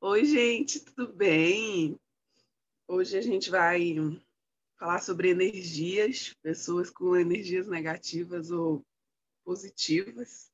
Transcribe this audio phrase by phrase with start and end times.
[0.00, 1.98] Oi, gente, tudo bem?
[2.86, 3.80] Hoje a gente vai
[4.76, 8.86] falar sobre energias, pessoas com energias negativas ou
[9.44, 10.52] positivas.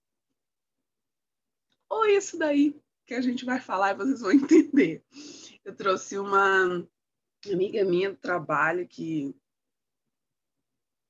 [1.91, 5.05] Ou isso daí que a gente vai falar e vocês vão entender.
[5.63, 6.89] Eu trouxe uma
[7.45, 9.37] amiga minha do trabalho que,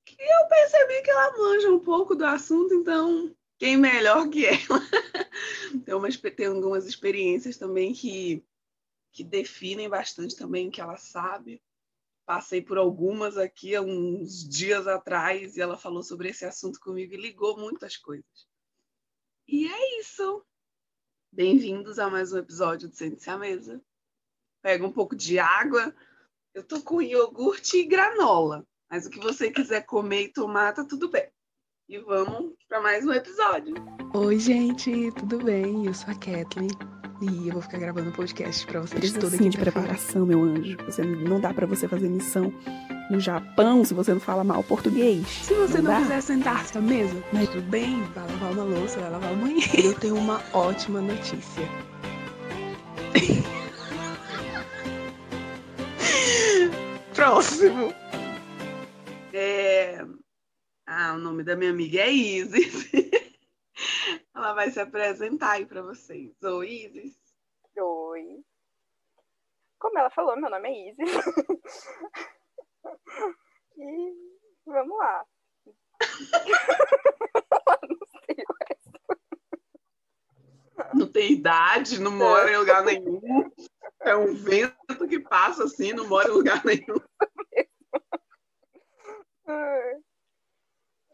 [0.04, 4.58] que eu percebi que ela manja um pouco do assunto, então quem melhor que ela?
[5.84, 8.44] tem, umas, tem algumas experiências também que,
[9.12, 11.62] que definem bastante também o que ela sabe.
[12.26, 17.12] Passei por algumas aqui há uns dias atrás e ela falou sobre esse assunto comigo
[17.14, 18.48] e ligou muitas coisas.
[19.46, 20.44] E é isso.
[21.30, 23.82] Bem-vindos a mais um episódio do Sente-se à Mesa.
[24.62, 25.94] Pega um pouco de água.
[26.54, 30.84] Eu tô com iogurte e granola, mas o que você quiser comer e tomar, tá
[30.84, 31.33] tudo bem.
[31.86, 33.74] E vamos para mais um episódio.
[34.14, 35.84] Oi, gente, tudo bem?
[35.84, 36.70] Eu sou a Kathleen
[37.20, 40.42] e eu vou ficar gravando um podcast para vocês Precisa toda sim de preparação, meu
[40.42, 40.78] anjo.
[40.86, 42.50] Você não dá para você fazer missão
[43.10, 45.28] no Japão se você não fala mal português.
[45.28, 49.00] Se você não, não quiser sentar-se à mesa, mas tudo bem, vai lavar uma louça,
[49.00, 49.76] vai lavar o banheiro.
[49.76, 51.68] Eu tenho uma ótima notícia.
[57.14, 57.92] Próximo.
[59.34, 60.02] É...
[60.86, 62.90] Ah, o nome da minha amiga é Isis.
[64.34, 66.36] Ela vai se apresentar aí para vocês.
[66.42, 67.16] Oi, Isis.
[67.76, 68.44] Oi.
[69.78, 71.10] Como ela falou, meu nome é Isis.
[73.78, 74.14] e
[74.66, 75.24] vamos lá.
[80.94, 83.20] não tem idade, não mora em lugar nenhum.
[84.00, 87.00] É um vento que passa assim, não mora em lugar nenhum.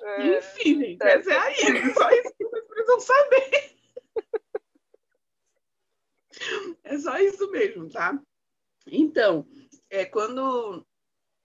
[0.02, 1.12] É, Enfim, gente, é.
[1.16, 3.80] essa é a só isso que vocês precisam saber.
[6.82, 8.18] É só isso mesmo, tá?
[8.86, 9.46] Então,
[9.90, 10.86] é, quando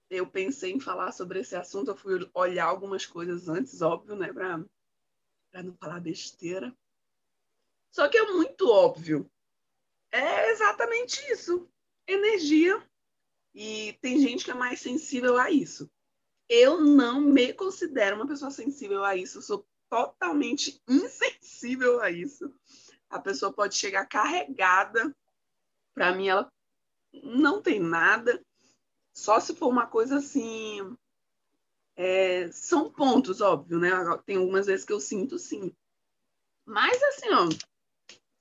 [0.09, 4.31] eu pensei em falar sobre esse assunto, eu fui olhar algumas coisas antes, óbvio, né,
[4.31, 6.75] para não falar besteira.
[7.91, 9.29] Só que é muito óbvio.
[10.11, 11.69] É exatamente isso.
[12.07, 12.81] Energia.
[13.53, 15.89] E tem gente que é mais sensível a isso.
[16.47, 22.53] Eu não me considero uma pessoa sensível a isso, eu sou totalmente insensível a isso.
[23.09, 25.15] A pessoa pode chegar carregada,
[25.93, 26.51] para mim ela
[27.23, 28.43] não tem nada,
[29.13, 30.95] só se for uma coisa assim.
[31.95, 33.89] É, são pontos, óbvio, né?
[34.25, 35.73] Tem algumas vezes que eu sinto sim.
[36.65, 37.47] Mas assim, ó,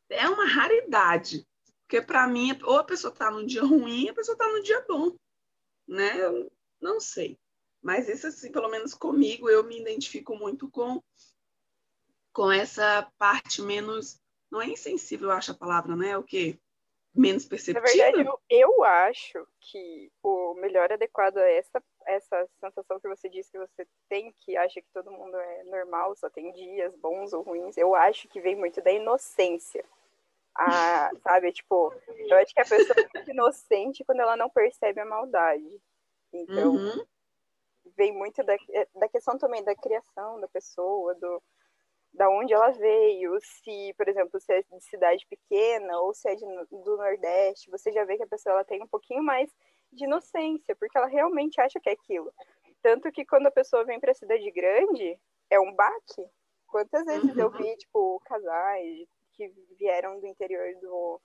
[0.09, 1.47] é uma raridade.
[1.83, 4.85] Porque para mim, ou a pessoa está num dia ruim, a pessoa está num dia
[4.89, 5.17] bom.
[5.87, 6.21] Né?
[6.21, 6.51] Eu
[6.81, 7.39] não sei.
[7.85, 11.03] Mas isso, assim, pelo menos comigo, eu me identifico muito com,
[12.33, 14.19] com essa parte menos.
[14.51, 16.09] Não é insensível, eu acho a palavra, né?
[16.09, 16.59] É o quê?
[17.15, 17.83] Menos perceptível?
[17.83, 23.29] Na verdade, eu, eu acho que o melhor adequado a essa, essa sensação que você
[23.29, 27.35] disse que você tem, que acha que todo mundo é normal, só tem dias bons
[27.35, 29.85] ou ruins, eu acho que vem muito da inocência.
[30.57, 35.01] A, sabe, tipo, eu acho que a pessoa é muito inocente quando ela não percebe
[35.01, 35.83] a maldade.
[36.33, 37.05] Então, uhum
[37.97, 38.57] vem muito da,
[38.95, 41.43] da questão também da criação da pessoa, do,
[42.13, 46.35] da onde ela veio, se, por exemplo, se é de cidade pequena ou se é
[46.35, 49.51] de, do Nordeste, você já vê que a pessoa ela tem um pouquinho mais
[49.93, 52.33] de inocência, porque ela realmente acha que é aquilo.
[52.83, 55.19] Tanto que quando a pessoa vem para a cidade grande,
[55.51, 56.25] é um baque.
[56.67, 61.21] Quantas vezes eu vi, tipo, casais que vieram do interior do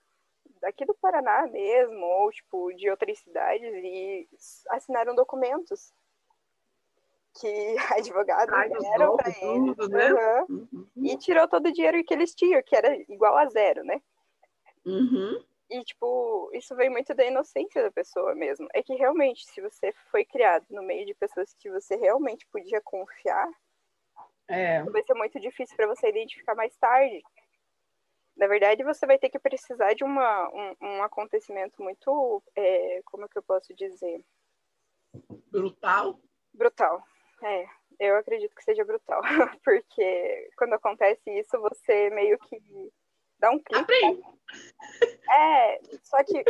[0.62, 4.28] daqui do Paraná mesmo, ou tipo de outras cidades e
[4.70, 5.94] assinaram documentos
[7.40, 9.90] que advogados deram para eles.
[9.90, 10.14] Né?
[10.50, 10.68] Uhum.
[10.72, 10.88] Uhum.
[10.98, 14.02] E tirou todo o dinheiro que eles tinham, que era igual a zero, né?
[14.86, 15.44] Uhum.
[15.70, 18.68] E, tipo, isso vem muito da inocência da pessoa mesmo.
[18.74, 22.82] É que realmente, se você foi criado no meio de pessoas que você realmente podia
[22.82, 23.48] confiar,
[24.48, 24.82] é.
[24.84, 27.22] vai ser muito difícil para você identificar mais tarde.
[28.36, 32.42] Na verdade, você vai ter que precisar de uma, um, um acontecimento muito.
[32.56, 34.24] É, como é que eu posso dizer?
[35.52, 36.20] Brutal?
[36.54, 37.04] Brutal.
[37.44, 37.66] É,
[38.00, 39.22] eu acredito que seja brutal,
[39.64, 42.62] porque quando acontece isso, você meio que
[43.40, 43.82] dá um clique.
[43.82, 44.24] Aprende.
[45.30, 46.44] É, só que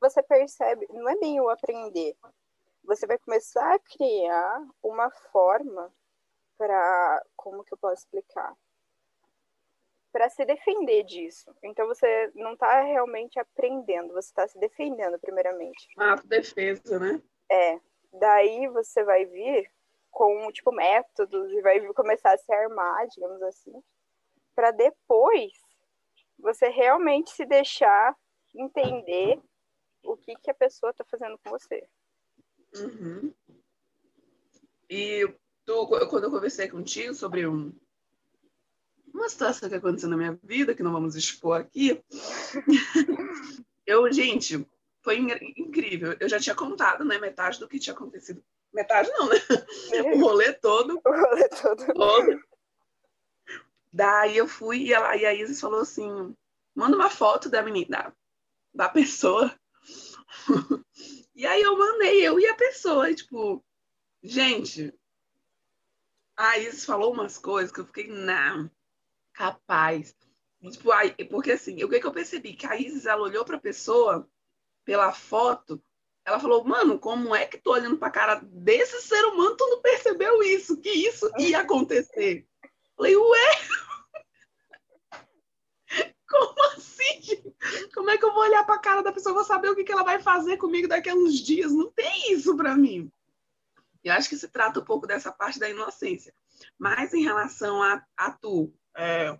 [0.00, 2.16] você percebe, não é bem o aprender.
[2.84, 5.92] Você vai começar a criar uma forma
[6.56, 8.54] para, como que eu posso explicar?
[10.12, 11.54] Para se defender disso.
[11.62, 15.88] Então você não está realmente aprendendo, você está se defendendo primeiramente.
[15.96, 17.22] Ah, defesa, né?
[17.50, 17.80] É.
[18.12, 19.70] Daí você vai vir
[20.10, 23.72] com, tipo, métodos e vai começar a se armar, digamos assim,
[24.54, 25.52] para depois
[26.38, 28.16] você realmente se deixar
[28.54, 29.40] entender
[30.02, 31.86] o que, que a pessoa tá fazendo com você.
[32.76, 33.34] Uhum.
[34.88, 35.26] E
[35.64, 37.72] tu, quando eu conversei contigo sobre um,
[39.12, 42.02] uma situação que aconteceu na minha vida, que não vamos expor aqui,
[43.86, 44.66] eu, gente,
[45.02, 45.18] foi
[45.56, 46.16] incrível.
[46.20, 48.44] Eu já tinha contado, né, metade do que tinha acontecido.
[48.72, 49.36] Metade não, né?
[50.14, 51.00] O rolê todo.
[51.04, 51.94] O rolê todo.
[51.94, 52.40] todo.
[53.92, 56.34] Daí eu fui e, ela, e a Isis falou assim:
[56.74, 58.14] manda uma foto da menina, da,
[58.86, 59.52] da pessoa.
[61.34, 63.64] e aí eu mandei, eu e a pessoa, e, tipo,
[64.22, 64.94] gente,
[66.36, 68.70] a Isis falou umas coisas que eu fiquei, não,
[69.32, 70.14] capaz.
[70.70, 72.54] tipo, aí, porque assim, o que, que eu percebi?
[72.54, 74.30] Que a Isis, ela olhou pra pessoa
[74.84, 75.82] pela foto,
[76.24, 79.80] ela falou, mano, como é que tô olhando pra cara desse ser humano, tu não
[79.80, 82.46] percebeu isso, que isso ia acontecer?
[82.96, 83.50] Falei, ué,
[86.28, 87.54] como assim?
[87.94, 89.84] Como é que eu vou olhar para a cara da pessoa, vou saber o que,
[89.84, 91.72] que ela vai fazer comigo daqui a uns dias?
[91.72, 93.10] Não tem isso para mim.
[94.02, 96.34] Eu acho que se trata um pouco dessa parte da inocência.
[96.78, 99.38] Mas em relação a, a tu, é,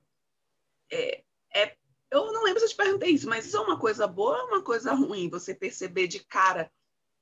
[0.90, 1.76] é, é,
[2.10, 4.48] eu não lembro se eu te perguntei isso, mas isso é uma coisa boa ou
[4.48, 5.30] uma coisa ruim?
[5.30, 6.70] Você perceber de cara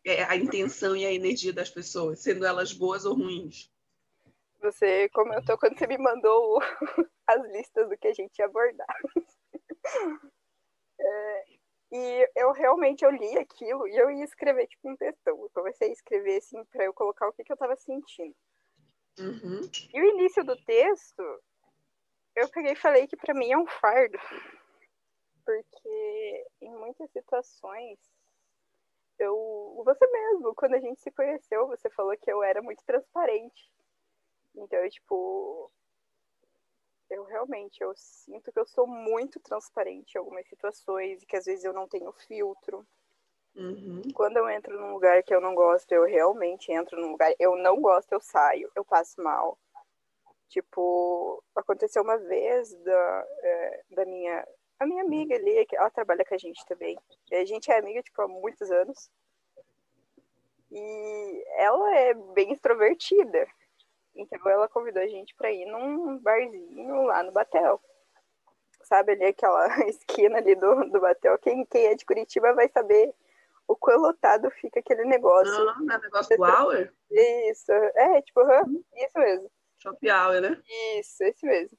[0.04, 3.70] é, a intenção e a energia das pessoas, sendo elas boas ou ruins?
[4.60, 6.58] Você comentou quando você me mandou
[7.26, 8.96] as listas do que a gente ia abordar.
[11.00, 11.44] É,
[11.92, 15.40] e eu realmente eu li aquilo e eu ia escrever tipo um textão.
[15.40, 18.34] Eu comecei a escrever assim para eu colocar o que, que eu estava sentindo.
[19.18, 19.60] Uhum.
[19.94, 21.22] E o início do texto,
[22.36, 24.18] eu peguei e falei que para mim é um fardo.
[25.48, 27.98] Porque em muitas situações,
[29.18, 29.80] eu.
[29.82, 33.72] Você mesmo, quando a gente se conheceu, você falou que eu era muito transparente.
[34.54, 35.72] Então, eu, tipo,
[37.08, 41.46] eu realmente eu sinto que eu sou muito transparente em algumas situações e que às
[41.46, 42.86] vezes eu não tenho filtro.
[43.56, 44.02] Uhum.
[44.12, 47.32] Quando eu entro num lugar que eu não gosto, eu realmente entro num lugar.
[47.38, 49.58] Eu não gosto, eu saio, eu passo mal.
[50.50, 54.46] Tipo, aconteceu uma vez da, é, da minha
[54.80, 56.98] a minha amiga ali, ela trabalha com a gente também.
[57.32, 59.10] A gente é amiga tipo há muitos anos.
[60.70, 63.46] E ela é bem extrovertida.
[64.14, 67.80] Então ela convidou a gente para ir num barzinho lá no Batel.
[68.82, 71.38] Sabe ali aquela esquina ali do, do Batel?
[71.38, 73.14] Quem, quem é de Curitiba vai saber
[73.66, 75.52] o quão lotado fica aquele negócio.
[75.64, 76.90] Não é negócio do Hour?
[77.10, 79.50] Isso, é, tipo, uhum, isso mesmo.
[79.78, 80.62] Shop Hour, né?
[80.98, 81.78] Isso, esse mesmo.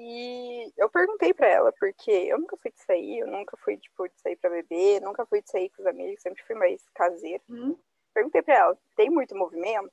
[0.00, 4.06] E eu perguntei para ela, porque eu nunca fui de sair, eu nunca fui, tipo,
[4.08, 7.42] de sair pra beber, nunca fui de sair com os amigos, sempre fui mais caseiro.
[7.50, 7.76] Hum.
[8.14, 9.90] Perguntei pra ela, tem muito movimento?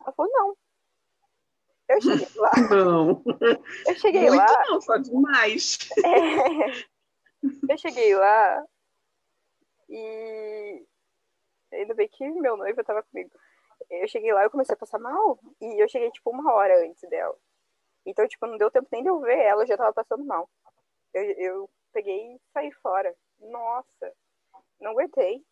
[0.00, 0.56] Ela falou, não.
[1.88, 2.50] Eu cheguei lá.
[2.70, 3.22] Não.
[3.86, 4.64] Eu cheguei Muito lá.
[4.66, 5.78] não, só demais.
[7.42, 8.66] É, eu cheguei lá
[9.88, 10.84] e
[11.72, 13.30] ainda bem que meu noivo tava comigo.
[13.88, 15.38] Eu cheguei lá e comecei a passar mal.
[15.60, 17.34] E eu cheguei, tipo, uma hora antes dela.
[18.06, 20.48] Então, tipo, não deu tempo nem de eu ver ela, eu já tava passando mal.
[21.14, 23.14] Eu, eu peguei e saí fora.
[23.38, 24.12] Nossa,
[24.80, 25.44] não aguentei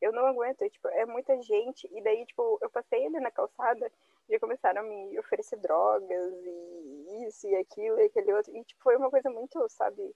[0.00, 1.88] eu não aguento, tipo, é muita gente.
[1.92, 3.92] E daí, tipo, eu passei ali na calçada
[4.28, 8.56] e começaram a me oferecer drogas e isso e aquilo e aquele outro.
[8.56, 10.14] E, tipo, foi uma coisa muito, sabe,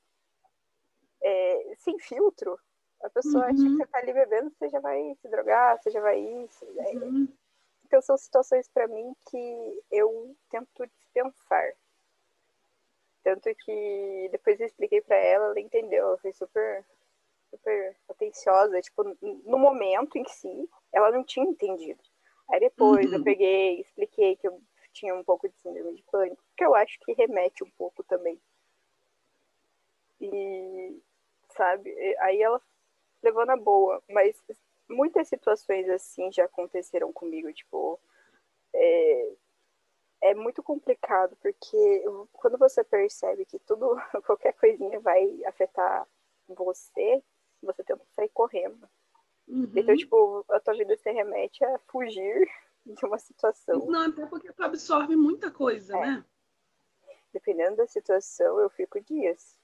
[1.23, 2.59] é, sem filtro.
[3.03, 3.51] A pessoa uhum.
[3.51, 6.65] acha que você tá ali bebendo, você já vai se drogar, você já vai isso.
[6.65, 7.29] Uhum.
[7.85, 11.75] Então, são situações para mim que eu tento dispensar.
[13.25, 16.85] Tanto que depois eu expliquei para ela, ela entendeu, ela foi super
[17.51, 22.03] super atenciosa, tipo, no momento em si, ela não tinha entendido.
[22.51, 23.19] Aí depois uhum.
[23.19, 24.61] eu peguei, expliquei que eu
[24.93, 28.41] tinha um pouco de síndrome de pânico, que eu acho que remete um pouco também.
[30.21, 31.01] E,
[31.51, 32.61] sabe, aí ela
[33.23, 34.37] levou na boa, mas
[34.89, 37.99] muitas situações assim já aconteceram comigo, tipo,
[38.75, 39.33] é,
[40.25, 42.03] é muito complicado, porque
[42.33, 46.09] quando você percebe que tudo, qualquer coisinha vai afetar
[46.49, 47.23] você,
[47.63, 48.89] você tenta sair correndo.
[49.47, 49.71] Uhum.
[49.77, 52.49] Então, tipo, a tua vida se remete a fugir
[52.87, 53.85] de uma situação.
[53.87, 56.01] Não, até porque tu absorve muita coisa, é.
[56.01, 56.25] né?
[57.31, 59.59] Dependendo da situação, eu fico dias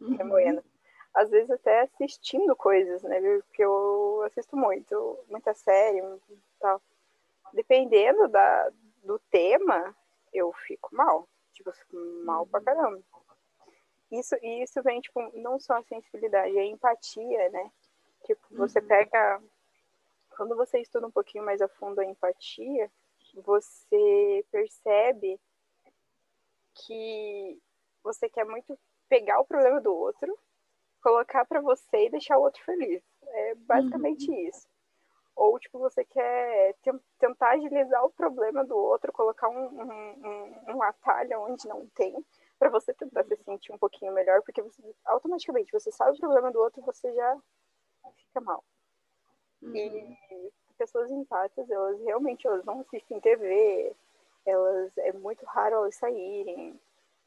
[0.00, 0.16] uhum.
[0.16, 0.64] remoendo.
[1.12, 3.20] Às vezes até assistindo coisas, né?
[3.42, 6.80] Porque eu assisto muito, muita série e tal.
[7.52, 8.70] Dependendo da,
[9.02, 9.94] do tema,
[10.32, 11.28] eu fico mal.
[11.52, 13.02] Tipo, eu fico mal pra caramba.
[14.10, 17.70] Isso, e isso vem, tipo, não só a sensibilidade, a empatia, né?
[18.24, 18.86] Tipo, você uhum.
[18.86, 19.42] pega.
[20.36, 22.90] Quando você estuda um pouquinho mais a fundo a empatia,
[23.34, 25.38] você percebe
[26.74, 27.60] que
[28.02, 28.78] você quer muito
[29.08, 30.36] pegar o problema do outro
[31.02, 33.02] colocar para você e deixar o outro feliz.
[33.22, 34.48] É basicamente uhum.
[34.48, 34.66] isso.
[35.40, 36.76] Ou, tipo, você quer
[37.18, 42.14] tentar agilizar o problema do outro, colocar um, um, um atalho onde não tem,
[42.58, 46.52] para você tentar se sentir um pouquinho melhor, porque você, automaticamente você sabe o problema
[46.52, 47.38] do outro, você já
[48.18, 48.62] fica mal.
[49.62, 49.74] Uhum.
[49.74, 53.96] E pessoas empáticas, elas realmente elas não assistem TV,
[54.44, 56.78] elas é muito raro elas saírem.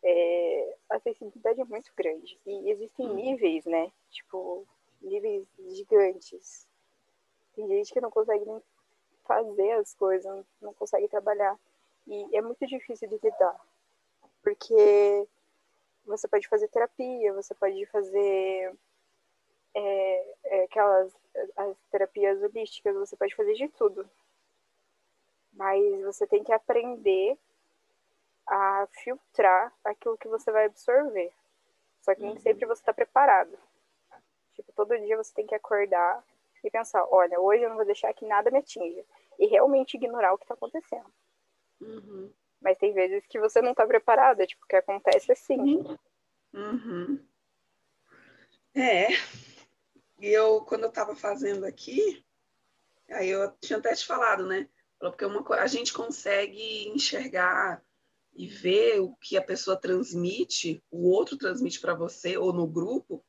[0.04, 2.40] É, a sensibilidade é muito grande.
[2.46, 3.16] E existem uhum.
[3.16, 3.92] níveis, né?
[4.12, 4.68] Tipo,
[5.02, 6.72] níveis gigantes.
[7.56, 8.62] Tem gente que não consegue nem
[9.26, 11.58] fazer as coisas, não consegue trabalhar.
[12.08, 13.60] E é muito difícil de lidar.
[14.42, 15.28] Porque
[16.06, 18.76] você pode fazer terapia, você pode fazer
[19.74, 21.14] é, é, aquelas
[21.56, 24.08] as terapias holísticas, você pode fazer de tudo.
[25.54, 27.38] Mas você tem que aprender
[28.48, 31.34] a filtrar aquilo que você vai absorver.
[32.02, 32.40] Só que nem uhum.
[32.40, 33.58] sempre você está preparado.
[34.54, 36.24] Tipo, todo dia você tem que acordar
[36.64, 39.04] e pensar, olha, hoje eu não vou deixar que nada me atinja.
[39.40, 41.12] E realmente ignorar o que está acontecendo.
[41.82, 42.32] Uhum.
[42.62, 45.84] Mas tem vezes que você não está preparada, tipo, que acontece assim.
[46.54, 47.20] Uhum.
[48.74, 49.08] É.
[50.20, 52.26] E eu, quando eu estava fazendo aqui,
[53.10, 54.70] aí eu tinha até te falado, né?
[55.00, 57.84] Porque uma, a gente consegue enxergar
[58.34, 63.24] e ver o que a pessoa transmite, o outro transmite para você ou no grupo,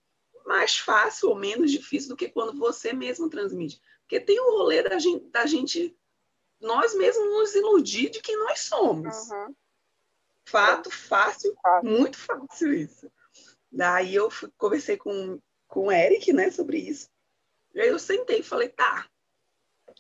[0.45, 3.81] mais fácil ou menos difícil do que quando você mesmo transmite.
[4.03, 5.97] Porque tem o rolê da gente, da gente
[6.61, 9.31] nós mesmos nos iludir de quem nós somos.
[9.31, 9.55] Uhum.
[10.47, 13.11] Fato fácil, fácil, muito fácil isso.
[13.71, 17.09] Daí eu fui, conversei com, com o Eric, né, sobre isso.
[17.75, 19.09] E aí eu sentei e falei, tá,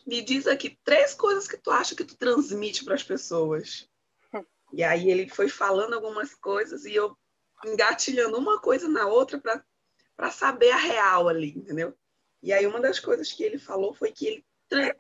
[0.07, 3.89] me diz aqui três coisas que tu acha que tu transmite para as pessoas.
[4.73, 7.17] E aí ele foi falando algumas coisas e eu
[7.65, 9.65] engatilhando uma coisa na outra para
[10.31, 11.97] saber a real ali, entendeu?
[12.43, 14.45] E aí uma das coisas que ele falou foi que ele,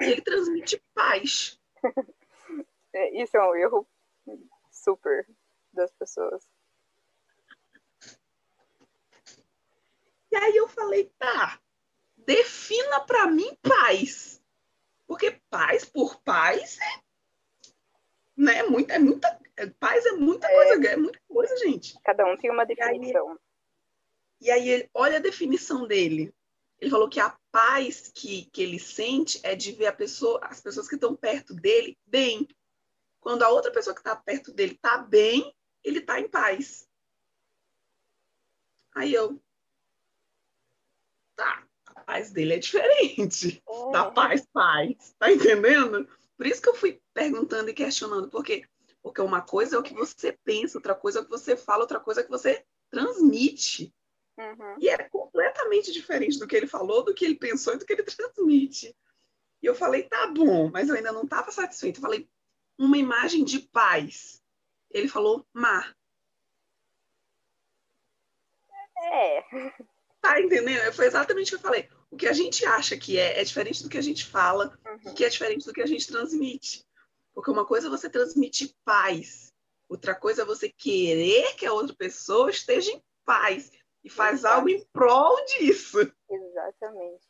[0.00, 1.60] ele transmite paz.
[2.96, 3.88] É, isso é um erro
[4.70, 5.26] super
[5.72, 6.48] das pessoas.
[10.30, 11.60] E aí eu falei, tá,
[12.16, 14.40] defina para mim paz.
[15.06, 17.02] Porque paz por paz é,
[18.36, 19.40] né, muita, é muita,
[19.78, 20.54] paz é muita é.
[20.54, 21.98] coisa, é muita coisa, gente.
[22.02, 23.38] Cada um tem uma definição.
[24.44, 26.30] E aí, ele, olha a definição dele.
[26.78, 30.60] Ele falou que a paz que, que ele sente é de ver a pessoa, as
[30.60, 32.46] pessoas que estão perto dele bem.
[33.20, 36.86] Quando a outra pessoa que está perto dele está bem, ele está em paz.
[38.94, 39.42] Aí eu,
[41.34, 43.92] tá, a paz dele é diferente é.
[43.92, 46.06] da paz paz, tá entendendo?
[46.36, 48.68] Por isso que eu fui perguntando e questionando, porque
[49.02, 51.82] porque uma coisa é o que você pensa, outra coisa é o que você fala,
[51.82, 53.94] outra coisa é o que você transmite.
[54.36, 54.76] Uhum.
[54.80, 57.92] E é completamente diferente do que ele falou, do que ele pensou e do que
[57.92, 58.96] ele transmite.
[59.62, 61.98] E eu falei, tá bom, mas eu ainda não estava satisfeito.
[61.98, 62.28] Eu falei,
[62.78, 64.42] uma imagem de paz.
[64.90, 65.96] Ele falou, mar.
[68.96, 69.44] É.
[70.20, 70.92] Tá entendendo?
[70.92, 71.88] Foi exatamente o que eu falei.
[72.10, 75.14] O que a gente acha que é, é diferente do que a gente fala, uhum.
[75.14, 76.84] que é diferente do que a gente transmite.
[77.34, 79.52] Porque uma coisa é você transmitir paz,
[79.88, 83.70] outra coisa é você querer que a outra pessoa esteja em paz
[84.04, 85.98] e faz algo em prol disso.
[86.30, 87.26] Exatamente.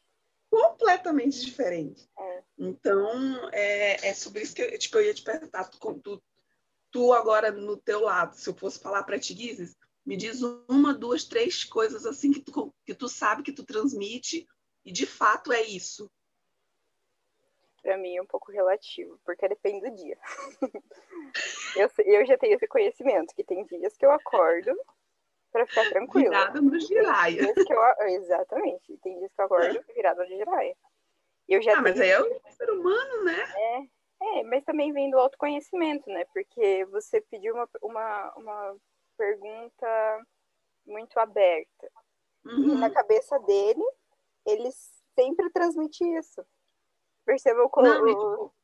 [0.51, 2.09] Completamente diferente.
[2.19, 2.43] É.
[2.59, 5.65] Então, é, é, sobre isso que eu, tipo, eu ia te perguntar.
[5.69, 6.23] Tu,
[6.91, 10.93] tu, agora, no teu lado, se eu fosse falar para ti, Guizes, me diz uma,
[10.93, 14.47] duas, três coisas assim que tu, que tu sabe que tu transmite
[14.85, 16.11] e de fato é isso.
[17.83, 20.19] Para mim é um pouco relativo, porque depende do dia.
[21.77, 24.75] eu, eu já tenho esse conhecimento, que tem dias que eu acordo
[25.55, 26.31] para ficar tranquila.
[26.31, 27.55] Virada no giraia.
[27.57, 28.97] Eu, exatamente.
[28.99, 29.93] Tem dias que eu acordo é.
[29.95, 30.77] virada no giraia.
[31.49, 33.39] Eu já ah, mas aí é o ser humano, né?
[33.57, 36.25] É, é, mas também vem do autoconhecimento, né?
[36.33, 38.77] Porque você pediu uma, uma, uma
[39.17, 40.27] pergunta
[40.85, 41.89] muito aberta.
[42.45, 42.75] Uhum.
[42.75, 43.85] E na cabeça dele,
[44.45, 44.71] ele
[45.15, 46.45] sempre transmite isso.
[47.25, 47.87] Percebeu como.
[47.87, 48.55] Não, tipo,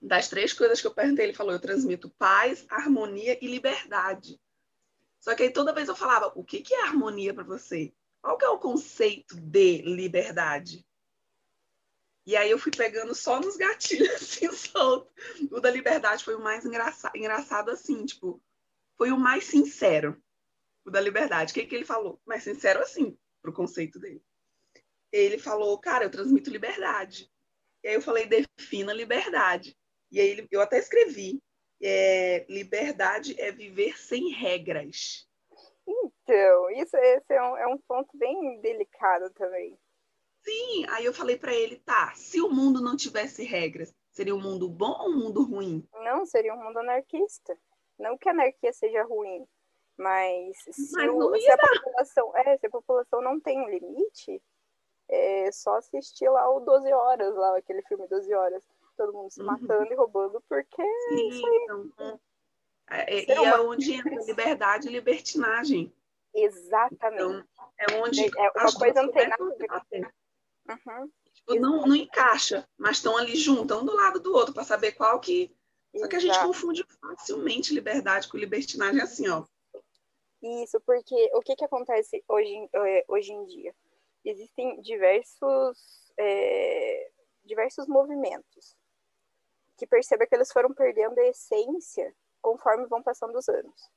[0.00, 4.38] das três coisas que eu perguntei, ele falou: eu transmito paz, harmonia e liberdade.
[5.24, 7.94] Só que aí toda vez eu falava: o que, que é harmonia para você?
[8.20, 10.86] Qual que é o conceito de liberdade?
[12.26, 15.10] E aí eu fui pegando só nos gatilhos, assim, solto.
[15.50, 18.42] O da liberdade foi o mais engraçado, engraçado assim, tipo,
[18.98, 20.22] foi o mais sincero,
[20.84, 21.52] o da liberdade.
[21.52, 22.20] O que, que ele falou?
[22.26, 24.22] Mais sincero assim, pro conceito dele.
[25.10, 27.30] Ele falou, cara, eu transmito liberdade.
[27.82, 29.74] E aí eu falei, defina liberdade.
[30.12, 31.42] E aí eu até escrevi,
[31.82, 35.28] é, liberdade é viver sem regras.
[35.86, 39.78] Então, isso esse é, um, é um ponto bem delicado também.
[40.42, 44.40] Sim, aí eu falei para ele, tá, se o mundo não tivesse regras, seria um
[44.40, 45.86] mundo bom ou um mundo ruim?
[45.92, 47.56] Não, seria um mundo anarquista.
[47.98, 49.46] Não que a anarquia seja ruim,
[49.96, 54.42] mas se, Mas o- se a população, é, se a população não tem um limite,
[55.08, 58.64] é só assistir lá o 12 horas, lá aquele filme 12 horas,
[58.96, 59.46] todo mundo se Uhum.
[59.46, 61.90] matando e roubando, porque Sim, então,
[62.90, 63.70] é, é- Ser e é humano.
[63.70, 65.92] onde entra liberdade e libertinagem.
[66.34, 67.22] exatamente.
[67.22, 67.44] Então,
[67.78, 70.12] é onde É, uma as coisa não tem nada a ver.
[70.66, 74.64] Uhum, Tipo, não, não encaixa, mas estão ali juntas, um do lado do outro, para
[74.64, 75.54] saber qual que.
[75.94, 76.46] Só que a gente exato.
[76.46, 79.44] confunde facilmente liberdade com libertinagem assim, ó.
[80.42, 83.74] Isso, porque o que, que acontece hoje, em- eh, hoje em dia?
[84.24, 87.10] Existem diversos, eh,
[87.44, 88.74] diversos movimentos
[89.76, 93.90] que perceba que eles foram perdendo a essência conforme vão passando os anos.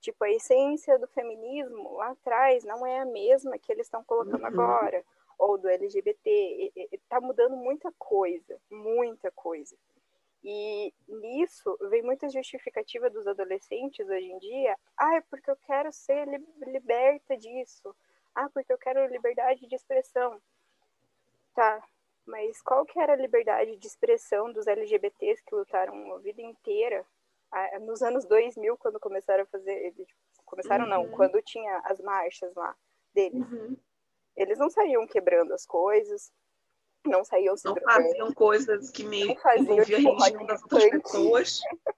[0.00, 4.40] Tipo, a essência do feminismo lá atrás não é a mesma que eles estão colocando
[4.40, 4.46] Uhum.
[4.46, 5.04] agora,
[5.38, 6.72] ou do LGBT.
[6.92, 9.76] Está mudando muita coisa, muita coisa.
[10.44, 14.76] E nisso vem muita justificativa dos adolescentes hoje em dia.
[14.96, 17.94] Ah, é porque eu quero ser li- liberta disso.
[18.34, 20.40] Ah, porque eu quero liberdade de expressão.
[21.54, 21.82] Tá,
[22.26, 27.04] mas qual que era a liberdade de expressão dos LGBTs que lutaram a vida inteira?
[27.82, 29.94] Nos anos 2000, quando começaram a fazer...
[30.44, 31.10] Começaram não, Uhum.
[31.12, 32.74] quando tinha as marchas lá
[33.14, 33.40] deles.
[33.50, 33.76] Uhum.
[34.36, 36.32] Eles não saíam quebrando as coisas,
[37.04, 38.02] não saíam se Não drogando.
[38.08, 41.60] faziam coisas que meio Não a tipo, religião rock das outras pessoas.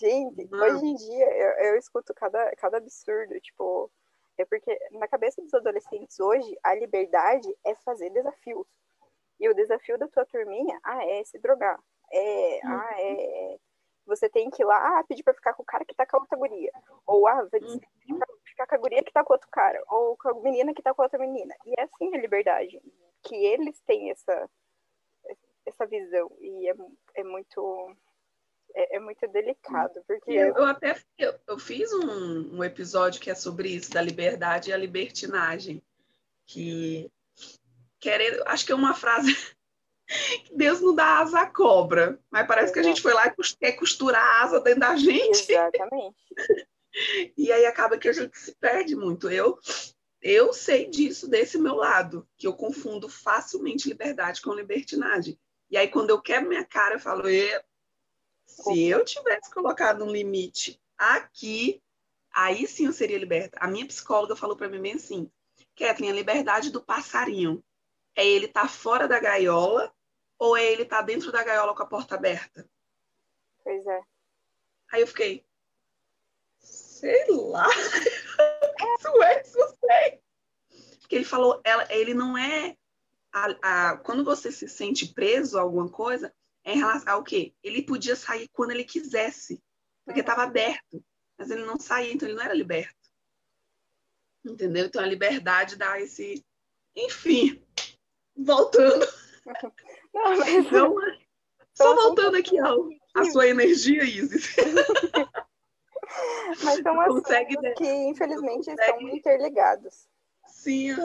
[0.00, 0.58] Gente, Não.
[0.58, 3.90] hoje em dia eu, eu escuto cada, cada absurdo, tipo,
[4.38, 8.66] é porque na cabeça dos adolescentes hoje, a liberdade é fazer desafios.
[9.40, 11.78] E o desafio da tua turminha, ah, é se drogar.
[12.12, 12.70] É, Uhum.
[12.72, 13.58] ah, é.
[14.06, 16.16] Você tem que ir lá, ah, pedir pra ficar com o cara que tá com
[16.16, 16.72] a outra guria.
[17.06, 17.80] Ou, ah, vai Uhum.
[18.44, 19.82] ficar com a guria que tá com outro cara.
[19.88, 21.54] Ou com a menina que tá com a outra menina.
[21.64, 22.80] E é assim a liberdade.
[23.22, 24.50] Que eles têm essa,
[25.64, 26.30] essa visão.
[26.40, 26.74] E é,
[27.14, 27.94] é muito.
[28.74, 33.28] É, é muito delicado, porque Eu, eu até eu, eu fiz um, um episódio que
[33.30, 35.82] é sobre isso, da liberdade e a libertinagem.
[36.46, 37.10] Que
[38.00, 39.34] querer, acho que é uma frase
[40.46, 43.56] que Deus não dá asa à cobra, mas parece que a gente foi lá e
[43.58, 45.52] quer costurar a asa dentro da gente.
[45.52, 46.16] Exatamente.
[47.38, 49.30] E aí acaba que a gente se perde muito.
[49.30, 49.56] Eu
[50.20, 55.38] eu sei disso desse meu lado, que eu confundo facilmente liberdade com libertinagem.
[55.70, 57.48] E aí quando eu quebro minha cara, eu falo, "E,
[58.44, 61.80] se eu tivesse colocado um limite aqui,
[62.32, 63.56] aí sim eu seria liberta.
[63.60, 65.30] A minha psicóloga falou para mim bem assim,
[65.76, 67.62] Kathleen, a liberdade do passarinho
[68.16, 69.94] é ele estar fora da gaiola
[70.38, 72.68] ou é ele estar dentro da gaiola com a porta aberta?
[73.62, 74.00] Pois é.
[74.92, 75.46] Aí eu fiquei,
[76.58, 77.66] sei lá,
[78.98, 80.20] isso é, isso sei.
[81.00, 82.76] Porque ele falou, ela, ele não é,
[83.32, 86.32] a, a- quando você se sente preso a alguma coisa,
[86.64, 87.54] é em relação ao quê?
[87.62, 89.62] Ele podia sair quando ele quisesse,
[90.04, 90.24] porque Uhum.
[90.24, 91.04] estava aberto,
[91.38, 92.94] mas ele não saía, então ele não era liberto.
[94.44, 94.86] Entendeu?
[94.86, 96.44] Então a liberdade dá esse,
[96.96, 97.62] enfim,
[98.44, 99.06] voltando,
[100.12, 100.94] Não, mas não,
[101.74, 104.54] só Então, voltando aqui ao, a sua energia, Isis.
[106.64, 107.74] Mas são Consegue, assuntos né?
[107.76, 108.80] que, infelizmente, Consegue.
[108.80, 110.08] estão interligados.
[110.48, 110.96] Sim.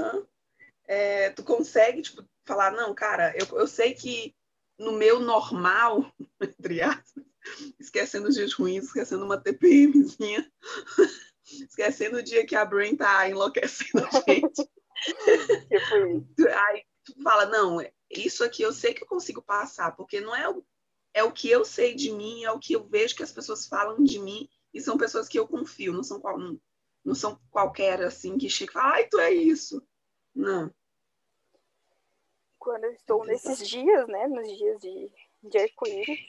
[0.88, 4.36] É, tu consegue, tipo, falar, não, cara, eu, eu sei que
[4.78, 7.24] no meu normal, entre aspas,
[7.80, 10.52] esquecendo os dias ruins, esquecendo uma TPMzinha,
[11.70, 14.64] esquecendo o dia que a Brain tá enlouquecendo a gente.
[15.70, 16.50] Tipo isso.
[16.50, 16.84] Aí
[17.24, 17.78] fala, não,
[18.10, 20.64] isso aqui eu sei que eu consigo passar, porque não é o,
[21.14, 23.68] é o que eu sei de mim, é o que eu vejo que as pessoas
[23.68, 26.60] falam de mim, e são pessoas que eu confio, não são, qual, não,
[27.04, 29.82] não são qualquer assim que chega e fala, ai, tu é isso.
[30.34, 30.70] Não.
[32.60, 34.28] Quando eu estou nesses dias, né?
[34.28, 35.12] Nos dias de,
[35.44, 36.20] de arco-íris,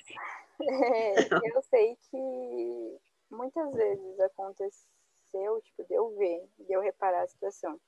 [0.61, 1.13] é,
[1.57, 2.99] eu sei que
[3.31, 7.81] muitas vezes aconteceu, tipo, de eu ver, de eu reparar a situação.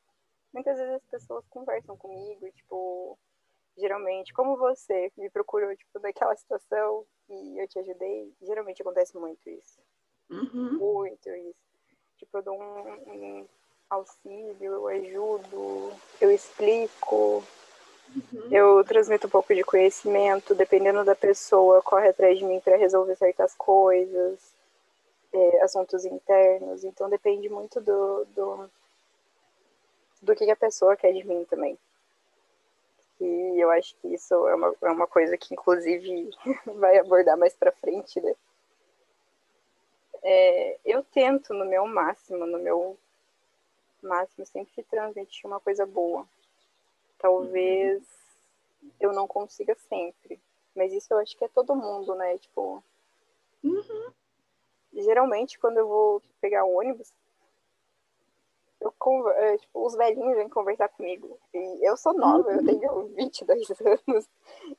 [0.52, 3.18] Muitas vezes as pessoas conversam comigo, tipo,
[3.76, 9.48] geralmente, como você me procurou, tipo, naquela situação e eu te ajudei, geralmente acontece muito
[9.48, 9.78] isso.
[10.30, 10.78] Uhum.
[10.78, 11.68] muito isso.
[12.18, 13.48] Tipo, eu dou um, um
[13.88, 17.42] auxílio, eu ajudo, eu explico,
[18.14, 18.48] Uhum.
[18.50, 23.14] eu transmito um pouco de conhecimento, dependendo da pessoa, corre atrás de mim para resolver
[23.16, 24.54] certas coisas,
[25.32, 26.84] é, assuntos internos.
[26.84, 28.70] Então depende muito do, do,
[30.22, 31.78] do que a pessoa quer de mim também.
[33.20, 36.30] E eu acho que isso é uma, é uma coisa que, inclusive,
[36.76, 38.34] vai abordar mais para frente, né?
[40.22, 42.96] É, eu tento no meu máximo, no meu
[44.02, 46.26] máximo sempre transmitir uma coisa boa.
[47.18, 48.02] Talvez
[49.00, 50.40] eu não consiga sempre,
[50.74, 52.38] mas isso eu acho que é todo mundo, né?
[52.38, 52.82] Tipo,
[53.64, 54.12] Uhum.
[54.92, 57.12] geralmente quando eu vou pegar o ônibus,
[58.80, 59.34] eu conver...
[59.36, 61.38] é, tipo, os velhinhos vêm conversar comigo.
[61.54, 64.28] E eu sou nova, eu tenho 22 anos.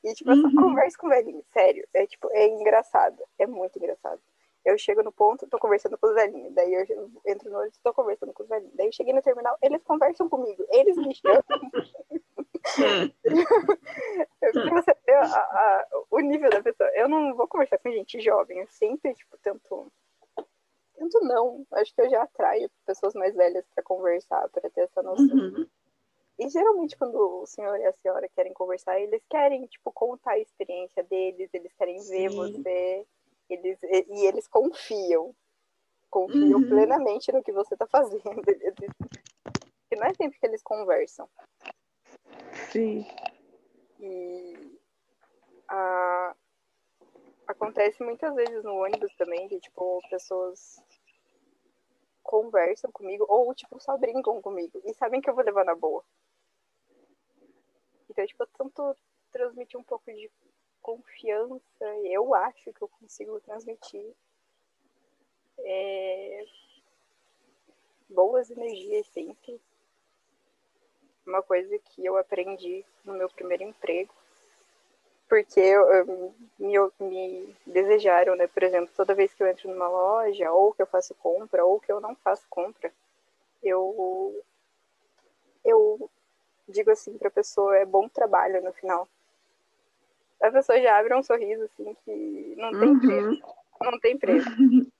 [0.02, 0.54] E tipo, eu só Uhum.
[0.56, 1.86] converso com velhinhos, sério.
[1.94, 3.22] É tipo, é engraçado.
[3.38, 4.20] É muito engraçado.
[4.64, 6.52] Eu chego no ponto, tô conversando com os velhinhos.
[6.54, 6.82] Daí eu
[7.26, 8.74] entro no ônibus, tô conversando com os velhinhos.
[8.74, 10.62] Daí eu cheguei no terminal, eles conversam comigo.
[10.68, 11.42] Eles me chamam.
[14.42, 16.88] Você vê a- a- o nível da pessoa.
[16.94, 18.58] Eu não vou conversar com gente jovem.
[18.60, 19.90] Eu sempre, tipo, tento.
[21.00, 21.66] Tento não.
[21.72, 25.24] Acho que eu já atraio pessoas mais velhas pra conversar, pra ter essa noção.
[25.34, 25.66] Uhum.
[26.38, 30.38] E geralmente, quando o senhor e a senhora querem conversar, eles querem, tipo, contar a
[30.38, 32.36] experiência deles, eles querem ver Sim.
[32.36, 33.06] você.
[33.48, 35.34] Eles, e, e eles confiam.
[36.10, 36.68] Confiam Uhum.
[36.68, 38.20] plenamente no que você tá fazendo.
[38.46, 38.90] Eles-
[39.90, 41.26] E não é sempre que eles conversam.
[42.70, 43.06] Sim.
[43.98, 44.78] E
[45.68, 46.34] a-
[47.46, 50.80] acontece muitas vezes no ônibus também, que, tipo, pessoas
[52.22, 56.04] conversam comigo ou, tipo, só brincam comigo e sabem que eu vou levar na boa.
[58.08, 58.96] Então, tipo, eu tento
[59.30, 60.30] transmitir um pouco de
[60.82, 64.14] confiança, eu acho que eu consigo transmitir
[65.58, 66.44] é,
[68.08, 69.60] boas energias sempre.
[71.26, 74.12] Uma coisa que eu aprendi no meu primeiro emprego,
[75.30, 78.48] porque eu, eu- me, me desejaram, né?
[78.48, 81.78] Por exemplo, toda vez que eu entro numa loja, ou que eu faço compra, ou
[81.80, 82.92] que eu não faço compra,
[83.62, 84.34] eu,
[85.64, 86.10] eu
[86.68, 89.08] digo assim pra pessoa, é bom trabalho no final.
[90.42, 93.28] A pessoa já abre um sorriso, assim, que não tem preço.
[93.28, 93.40] Uhum.
[93.82, 94.48] Não tem preço.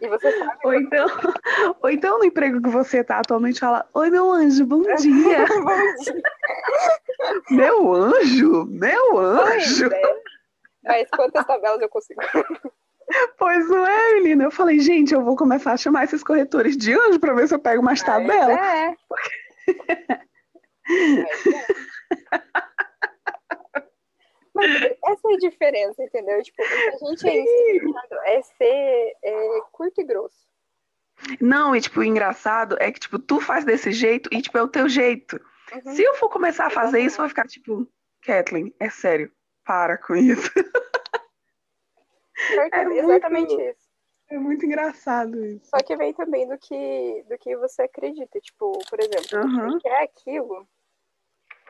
[0.00, 1.06] E você sabe Ou então,
[1.80, 5.44] ou então no emprego que você tá atualmente fala, oi meu anjo, bom dia.
[5.46, 6.22] Bom dia.
[7.50, 9.92] Meu anjo, meu anjo.
[9.92, 10.22] É.
[10.82, 12.20] Mas quantas tabelas eu consigo?
[13.38, 14.44] Pois não é, menina.
[14.44, 17.54] Eu falei, gente, eu vou começar a chamar esses corretores de anjo pra ver se
[17.54, 18.56] eu pego umas tabelas.
[18.56, 18.96] É.
[24.54, 26.42] Mas essa é a diferença, entendeu?
[26.42, 30.44] Tipo, a gente é ensinado é ser é, curto e grosso.
[31.40, 34.62] Não, e tipo, o engraçado é que, tipo, tu faz desse jeito e, tipo, é
[34.62, 35.40] o teu jeito.
[35.74, 35.94] Uhum.
[35.94, 37.86] Se eu for começar a fazer isso, vai ficar tipo,
[38.22, 39.32] Kathleen, é sério,
[39.64, 40.50] para com isso.
[42.54, 42.74] Certo?
[42.74, 43.84] é muito- Exatamente isso.
[44.30, 45.66] É muito engraçado isso.
[45.68, 48.40] Só que vem também do que, do que você acredita.
[48.40, 50.66] Tipo, por exemplo, você quer aquilo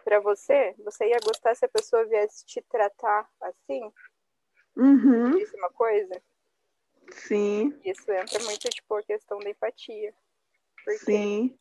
[0.05, 3.91] pra você, você ia gostar se a pessoa viesse te tratar assim,
[4.77, 6.21] Uhum, disse uma coisa?
[7.13, 10.15] sim, Isso entra muito, tipo, a questão da empatia.
[10.85, 11.59] Porque sim.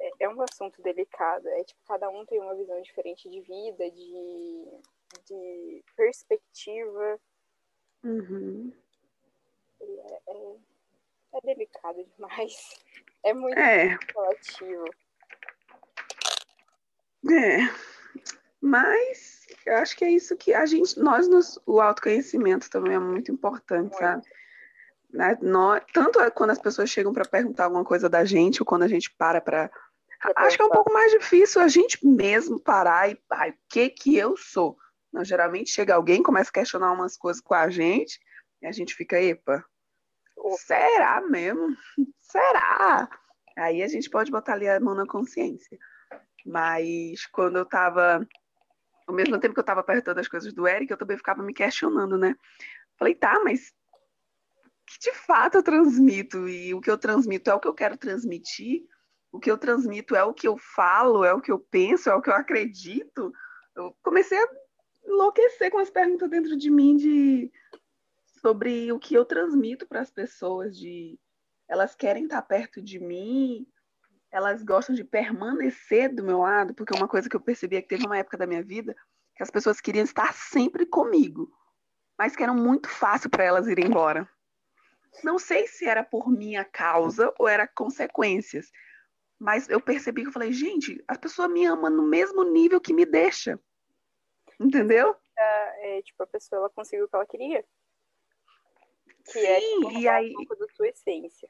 [0.00, 1.48] É- é um assunto delicado.
[1.48, 4.80] É tipo, cada um tem uma visão diferente de vida, de,
[5.26, 7.20] de perspectiva.
[8.04, 8.72] Uhum.
[11.32, 12.56] É delicado demais.
[13.24, 14.84] É muito É, relativo.
[17.30, 17.58] é.
[18.60, 22.98] Mas eu acho que é isso que a gente, nós nos, o autoconhecimento também é
[22.98, 23.98] muito importante, Muito.
[23.98, 24.26] sabe?
[25.10, 25.38] Né?
[25.40, 28.82] Nós, tanto é quando as pessoas chegam para perguntar alguma coisa da gente, ou quando
[28.82, 29.70] a gente para para
[30.34, 33.88] Acho que é um pouco mais difícil a gente mesmo parar e, ai, o que
[33.90, 34.76] que eu sou?
[35.12, 38.18] Não, geralmente chega alguém, começa a questionar umas coisas com a gente,
[38.60, 39.64] e a gente fica, epa,
[40.58, 41.76] será mesmo?
[42.20, 43.08] Será?
[43.56, 45.78] Aí a gente pode botar ali a mão na consciência.
[46.44, 48.26] Mas quando eu tava,
[49.06, 51.54] ao mesmo tempo que eu tava perguntando as coisas do Eric, eu também ficava me
[51.54, 52.34] questionando, né?
[52.98, 53.72] Falei, tá, mas
[54.86, 56.48] que de fato eu transmito?
[56.48, 58.82] E o que eu transmito é o que eu quero transmitir?
[59.32, 62.14] O que eu transmito é o que eu falo, é o que eu penso, é
[62.14, 63.32] o que eu acredito.
[63.74, 64.48] Eu comecei a
[65.06, 67.52] enlouquecer com as perguntas dentro de mim de
[68.40, 71.18] sobre o que eu transmito para as pessoas, de
[71.68, 73.66] elas querem estar perto de mim,
[74.30, 77.88] elas gostam de permanecer do meu lado, porque uma coisa que eu percebi é que
[77.88, 78.94] teve uma época da minha vida
[79.34, 81.50] que as pessoas queriam estar sempre comigo,
[82.18, 84.28] mas que era muito fácil para elas irem embora.
[85.22, 88.70] Não sei se era por minha causa ou era consequências,
[89.38, 92.92] mas eu percebi que eu falei, gente, a pessoa me ama no mesmo nível que
[92.92, 93.58] me deixa.
[94.58, 95.14] Entendeu?
[95.38, 97.64] É, tipo, a pessoa ela conseguiu o que ela queria.
[99.32, 101.48] Que é Sim, tipo, e aí- um pouco da sua essência.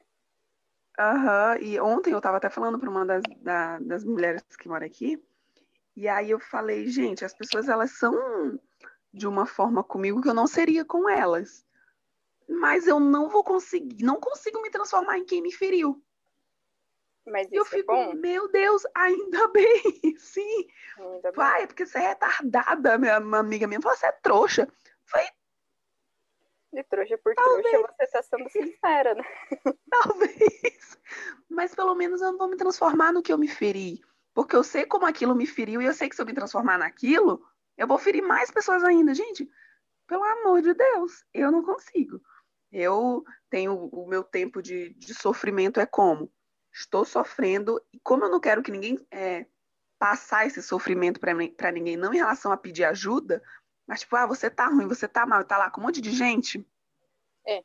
[0.99, 4.85] Aham, e ontem eu estava até falando para uma das, da- das mulheres que mora
[4.85, 5.23] aqui,
[5.95, 8.59] e aí eu falei, gente, as pessoas elas são
[9.13, 11.65] de uma forma comigo que eu não seria com elas.
[12.49, 16.03] Mas eu não vou conseguir, não consigo me transformar em quem me feriu.
[17.27, 20.67] Mas E eu é fico, meu Deus, ainda bem, sim.
[20.97, 21.33] Ainda bem.
[21.33, 23.79] Pai, é porque você é retardada, minha uma amiga minha.
[23.81, 24.67] Você é trouxa.
[25.05, 25.27] Falei,
[26.71, 27.69] De trouxa por Talvez.
[27.69, 29.23] trouxa, você tá sendo sincera, né?
[29.91, 30.97] talvez.
[31.49, 33.99] Mas pelo menos eu não vou me transformar no que eu me feri.
[34.33, 36.77] Porque eu sei como aquilo me feriu e eu sei que se eu me transformar
[36.77, 37.43] naquilo,
[37.75, 39.13] eu vou ferir mais pessoas ainda.
[39.13, 39.49] Gente,
[40.07, 42.21] pelo amor de Deus, eu não consigo.
[42.71, 46.31] Eu tenho o meu tempo de, de sofrimento é como?
[46.77, 49.47] Estou sofrendo e como eu não quero que ninguém é,
[49.97, 53.41] passar esse sofrimento para ninguém, não em relação a pedir ajuda,
[53.87, 56.11] mas tipo, ah, você tá ruim, você tá mal, tá lá com um monte de
[56.11, 56.63] gente.
[57.47, 57.63] É.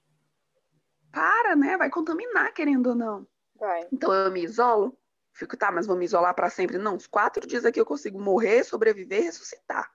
[1.11, 1.77] Para, né?
[1.77, 3.27] Vai contaminar, querendo ou não.
[3.55, 3.87] Vai.
[3.93, 4.99] Então eu me isolo,
[5.35, 6.79] fico, tá, mas vou me isolar para sempre.
[6.79, 9.93] Não, os quatro dias aqui eu consigo morrer, sobreviver e ressuscitar.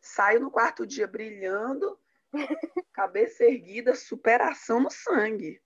[0.00, 2.00] Saio no quarto dia brilhando,
[2.94, 5.60] cabeça erguida, superação no sangue.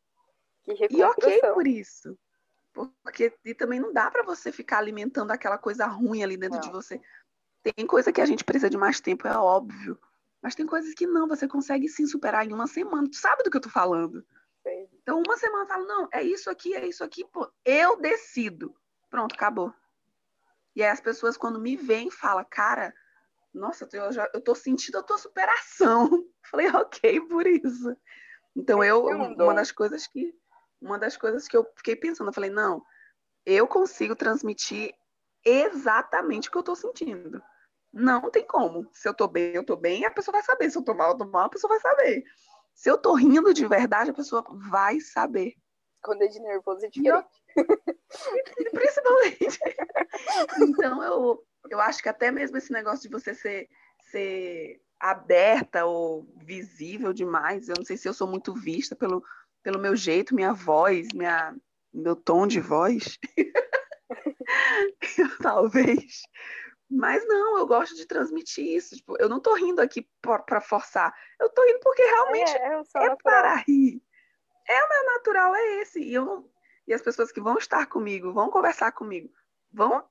[0.64, 2.18] Que E ok por isso.
[2.72, 6.62] Porque e também não dá para você ficar alimentando aquela coisa ruim ali dentro Não.
[6.62, 7.00] de você.
[7.62, 9.98] Tem coisa que a gente precisa de mais tempo, é óbvio.
[10.42, 13.08] Mas tem coisas que não, você consegue sim superar em uma semana.
[13.10, 14.24] Tu sabe do que eu tô falando?
[14.62, 14.88] Sei.
[15.02, 18.74] Então, uma semana eu falo, não, é isso aqui, é isso aqui, pô, eu decido.
[19.10, 19.74] Pronto, acabou.
[20.74, 22.94] E aí as pessoas, quando me veem, falam, cara,
[23.52, 26.08] nossa, eu, já, eu tô sentindo a tua superação.
[26.50, 27.96] Falei, ok, por isso.
[28.54, 30.34] Então, eu, uma das coisas que,
[30.80, 32.82] uma das coisas que eu fiquei pensando, eu falei, não,
[33.44, 34.94] eu consigo transmitir
[35.44, 37.42] exatamente o que eu tô sentindo.
[37.92, 38.88] Não tem como.
[38.92, 40.70] Se eu tô bem, eu tô bem, a pessoa vai saber.
[40.70, 42.24] Se eu tô mal, eu tô mal, a pessoa vai saber.
[42.74, 45.54] Se eu tô rindo de verdade, a pessoa vai saber.
[46.02, 47.40] Quando é de nervoso é E eu- diferente.
[48.72, 49.58] Principalmente.
[50.62, 53.68] Então, eu, eu acho que até mesmo esse negócio de você ser,
[54.10, 59.22] ser aberta ou visível demais, eu não sei se eu sou muito vista pelo,
[59.62, 61.54] pelo meu jeito, minha voz, minha,
[61.92, 63.18] meu tom de voz.
[65.42, 66.22] Talvez.
[66.90, 68.96] Mas não, eu gosto de transmitir isso.
[68.96, 71.14] Tipo, eu não tô rindo aqui para forçar.
[71.40, 74.02] Eu tô rindo porque realmente É, é é para rir.
[74.68, 76.00] É o meu natural, é esse.
[76.00, 76.50] E, eu não-
[76.86, 79.30] e as pessoas que vão estar comigo, vão conversar comigo,
[79.72, 80.04] vão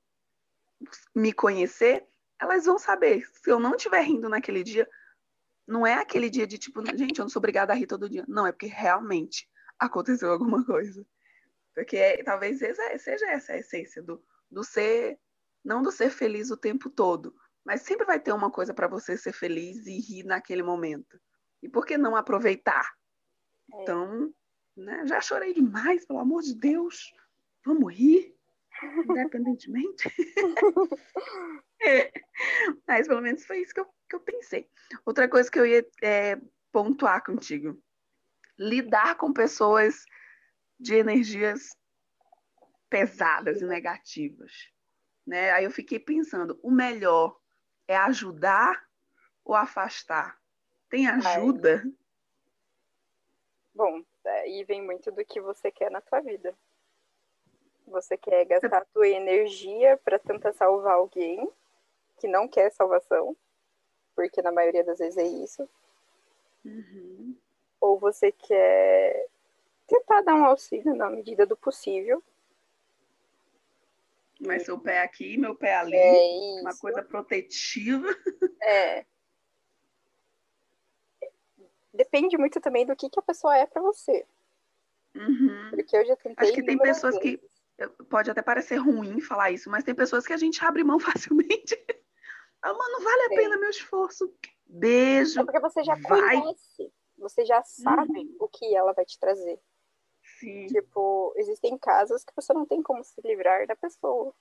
[1.16, 2.06] me conhecer,
[2.40, 3.26] elas vão saber.
[3.34, 4.88] Se eu não estiver rindo naquele dia,
[5.70, 8.26] não é aquele dia de tipo, gente, eu não sou obrigada a rir todo dia.
[8.28, 11.06] Não, é porque realmente aconteceu alguma coisa.
[11.76, 15.20] Porque é- talvez seja essa a essência do, do ser,
[15.64, 19.16] não do ser feliz o tempo todo, mas sempre vai ter uma coisa para você
[19.16, 21.22] ser feliz e rir naquele momento.
[21.62, 22.92] E por que não aproveitar?
[23.72, 23.82] É.
[23.84, 24.34] Então,
[24.76, 27.14] né, já chorei demais, pelo amor de Deus.
[27.64, 28.36] Vamos rir,
[29.08, 30.12] independentemente.
[31.82, 32.12] É.
[32.88, 34.70] Mas pelo menos foi isso que eu, que eu pensei.
[35.06, 36.38] Outra coisa que eu ia é,
[36.72, 37.82] pontuar contigo:
[38.58, 40.06] lidar com pessoas
[40.80, 41.76] de energias
[42.90, 44.52] pesadas e negativas.
[45.26, 45.52] Né?
[45.52, 47.38] Aí eu fiquei pensando: o melhor
[47.88, 48.84] é ajudar
[49.44, 50.38] ou afastar?
[50.90, 51.84] Tem ajuda?
[53.74, 56.58] Bom, aí vem muito do que você quer na tua vida.
[57.88, 61.48] Você quer gastar a tua energia para tentar salvar alguém
[62.20, 63.36] que não quer salvação,
[64.16, 65.68] porque na maioria das vezes é isso.
[66.66, 67.36] Uhum.
[67.80, 69.28] Ou você quer
[69.88, 72.22] tentar dar um auxílio na medida do possível.
[74.40, 78.08] Mas seu pé aqui, meu pé ali, É uma coisa protetiva.
[78.62, 79.06] É.
[81.94, 84.26] Depende muito também do que, que a pessoa é para você.
[85.16, 85.70] Uhum.
[85.72, 86.36] Porque eu já tentei.
[86.46, 87.60] Acho que tem pessoas que- vezes.
[88.10, 91.78] Pode até parecer ruim falar isso, mas tem pessoas que a gente abre mão facilmente.
[92.62, 93.36] Ah, mano, vale a Sim.
[93.36, 94.34] pena meu esforço.
[94.66, 95.40] Beijo.
[95.42, 96.42] É porque você já Vai.
[96.42, 96.94] conhece.
[97.18, 99.60] Você já sabe o que ela vai te trazer.
[100.40, 100.68] Sim.
[100.68, 104.34] Tipo, existem casos que você não tem como se livrar da pessoa.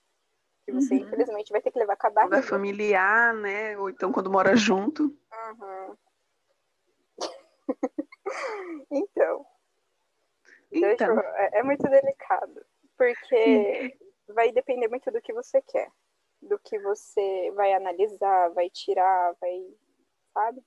[0.64, 1.00] Que você, Uhum.
[1.02, 2.48] infelizmente, vai ter que levar com a Quando é barriga.
[2.48, 3.78] familiar, né?
[3.78, 5.04] Ou então quando mora junto.
[5.04, 5.96] Uhum.
[8.90, 9.46] então,
[10.70, 12.64] deixa Então, eu- é, é muito delicado.
[12.96, 13.96] Porque
[14.28, 15.88] vai depender muito do que você quer.
[16.40, 19.66] Do que você vai analisar, vai tirar, vai.
[20.32, 20.62] Sabe?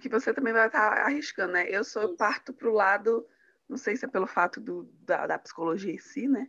[0.00, 1.66] que você também vai estar arriscando, né?
[1.68, 3.26] Eu sou, eu parto pro lado,
[3.68, 6.48] não sei se é pelo fato do, da, da psicologia em si, né?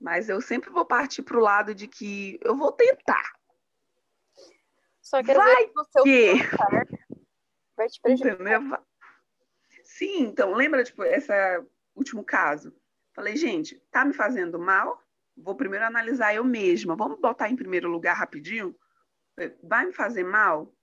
[0.00, 3.32] Mas eu sempre vou partir pro lado de que eu vou tentar.
[5.00, 6.86] Só quero Vai o seu que- tentar
[7.76, 8.34] vai te prejudicar.
[8.34, 8.78] Entendeu?
[9.84, 11.30] Sim, então, lembra, tipo, esse
[11.94, 12.74] último caso?
[13.12, 15.00] Falei, gente, tá me fazendo mal?
[15.36, 16.96] Vou primeiro analisar eu mesma.
[16.96, 18.74] Vamos botar em primeiro lugar rapidinho?
[19.62, 20.74] Vai me fazer mal?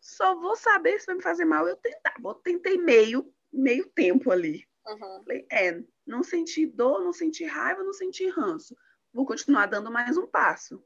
[0.00, 2.14] Só vou saber se vai me fazer mal eu tentar.
[2.20, 4.66] Vou tentei meio, meio tempo ali.
[4.86, 5.24] Uhum.
[5.24, 8.76] Falei, é, não senti dor, não senti raiva, não senti ranço.
[9.12, 10.76] Vou continuar dando mais um passo.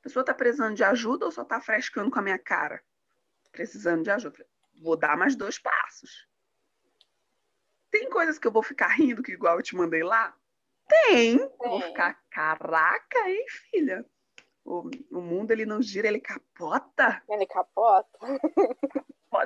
[0.00, 2.82] A pessoa está precisando de ajuda ou só está frescando com a minha cara?
[3.50, 4.46] Precisando de ajuda.
[4.80, 6.26] Vou dar mais dois passos.
[7.90, 10.34] Tem coisas que eu vou ficar rindo, que igual eu te mandei lá?
[11.06, 11.38] Tem.
[11.38, 11.50] Tem.
[11.58, 14.04] Vou ficar, caraca, hein, filha?
[14.64, 17.22] O, o mundo ele não gira, ele capota.
[17.28, 18.18] Ele capota.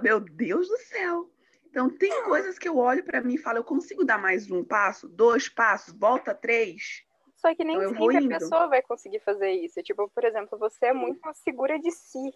[0.03, 1.31] Meu Deus do céu.
[1.67, 4.65] Então, tem coisas que eu olho para mim e falo, eu consigo dar mais um
[4.65, 7.05] passo, dois passos, volta três.
[7.37, 9.83] Só que nem então, sempre a pessoa vai conseguir fazer isso.
[9.83, 12.33] Tipo, por exemplo, você é muito segura de si.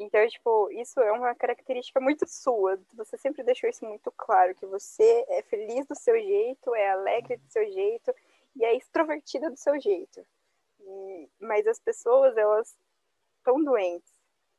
[0.00, 2.80] Então, tipo, isso é uma característica muito sua.
[2.94, 7.36] Você sempre deixou isso muito claro, que você é feliz do seu jeito, é alegre
[7.36, 8.10] do seu jeito
[8.56, 10.26] e é extrovertida do seu jeito.
[10.80, 12.74] E, mas as pessoas, elas
[13.36, 14.10] estão doentes.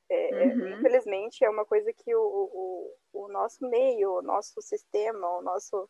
[0.08, 0.78] É, uhum.
[0.78, 5.90] Infelizmente, é uma coisa que o, o, o nosso meio, o nosso sistema, o nosso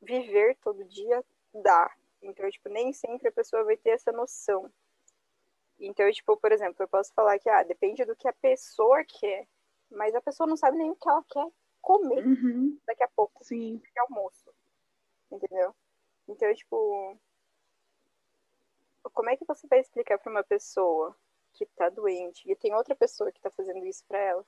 [0.00, 1.92] viver todo dia dá.
[2.22, 4.70] Então, tipo, nem sempre a pessoa vai ter essa noção.
[5.80, 9.48] Então, tipo, por exemplo, eu posso falar que, ah, depende do que a pessoa quer,
[9.90, 11.46] mas a pessoa não sabe nem o que ela quer
[11.80, 12.78] comer uhum.
[12.86, 13.42] daqui a pouco.
[13.42, 13.78] Sim.
[13.78, 14.52] De almoço.
[15.32, 15.74] Entendeu?
[16.28, 17.18] Então, tipo,
[19.14, 21.16] como é que você vai explicar para uma pessoa
[21.54, 24.46] que tá doente e tem outra pessoa que tá fazendo isso para ela?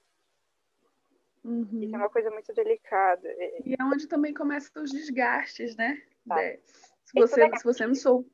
[1.43, 1.83] Uhum.
[1.83, 3.29] Isso é uma coisa muito delicada.
[3.65, 6.01] E é onde também começam os desgastes, né?
[6.29, 6.37] Tá.
[7.05, 8.25] Se você, se você não sou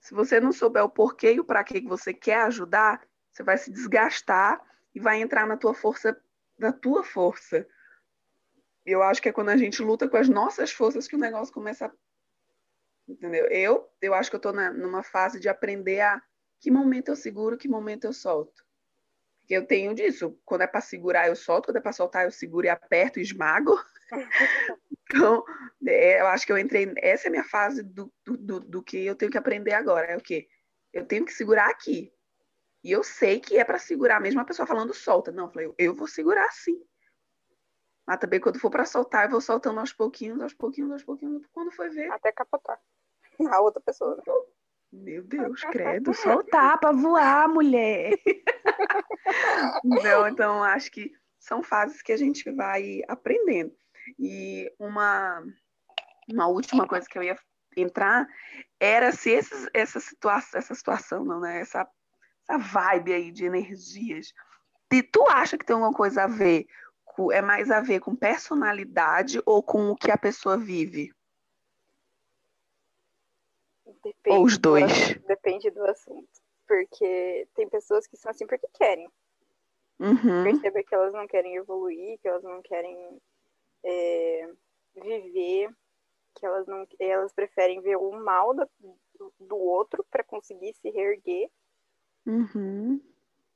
[0.00, 3.58] se você não souber o porquê e o para que você quer ajudar, você vai
[3.58, 4.60] se desgastar
[4.94, 6.20] e vai entrar na tua força,
[6.58, 7.66] na tua força.
[8.84, 11.52] Eu acho que é quando a gente luta com as nossas forças que o negócio
[11.52, 11.92] começa a
[13.08, 13.46] entendeu?
[13.46, 16.22] Eu, eu acho que eu estou numa fase de aprender a
[16.60, 18.64] que momento eu seguro, que momento eu solto.
[19.40, 20.38] Porque eu tenho disso.
[20.44, 21.66] Quando é para segurar, eu solto.
[21.66, 23.78] Quando é para soltar, eu seguro e aperto e esmago.
[25.10, 25.44] então,
[25.86, 26.92] é, eu acho que eu entrei.
[26.98, 30.06] Essa é a minha fase do, do, do que eu tenho que aprender agora.
[30.06, 30.46] É o quê?
[30.92, 32.12] Eu tenho que segurar aqui.
[32.84, 35.32] E eu sei que é para segurar, mesmo a pessoa falando solta.
[35.32, 36.80] Não, eu falei, eu vou segurar sim.
[38.06, 41.44] Mas também quando for para soltar, eu vou soltando aos pouquinhos, aos pouquinhos, aos pouquinhos,
[41.52, 42.10] quando foi ver.
[42.10, 42.78] Até capotar.
[43.50, 44.16] A outra pessoa.
[44.16, 44.22] Né?
[44.90, 48.18] Meu Deus, credo, soltar para voar, mulher.
[49.84, 53.76] Não, então acho que são fases que a gente vai aprendendo.
[54.18, 55.42] E uma,
[56.28, 57.36] uma última coisa que eu ia
[57.76, 58.26] entrar
[58.78, 61.60] era se esses, essa, situação, essa situação, não, né?
[61.60, 61.88] Essa,
[62.42, 64.32] essa vibe aí de energias.
[64.92, 66.66] Se tu acha que tem alguma coisa a ver,
[67.04, 71.12] com, é mais a ver com personalidade ou com o que a pessoa vive?
[74.02, 75.14] Depende ou os dois?
[75.14, 76.28] Do, depende do assunto.
[76.66, 79.10] Porque tem pessoas que são assim porque querem.
[79.98, 80.44] Uhum.
[80.44, 83.20] Perceber que elas não querem evoluir, que elas não querem
[83.84, 84.50] é,
[84.94, 85.70] viver,
[86.34, 88.68] que elas não elas preferem ver o mal do,
[89.40, 91.50] do outro para conseguir se reerguer.
[92.26, 93.00] Uhum.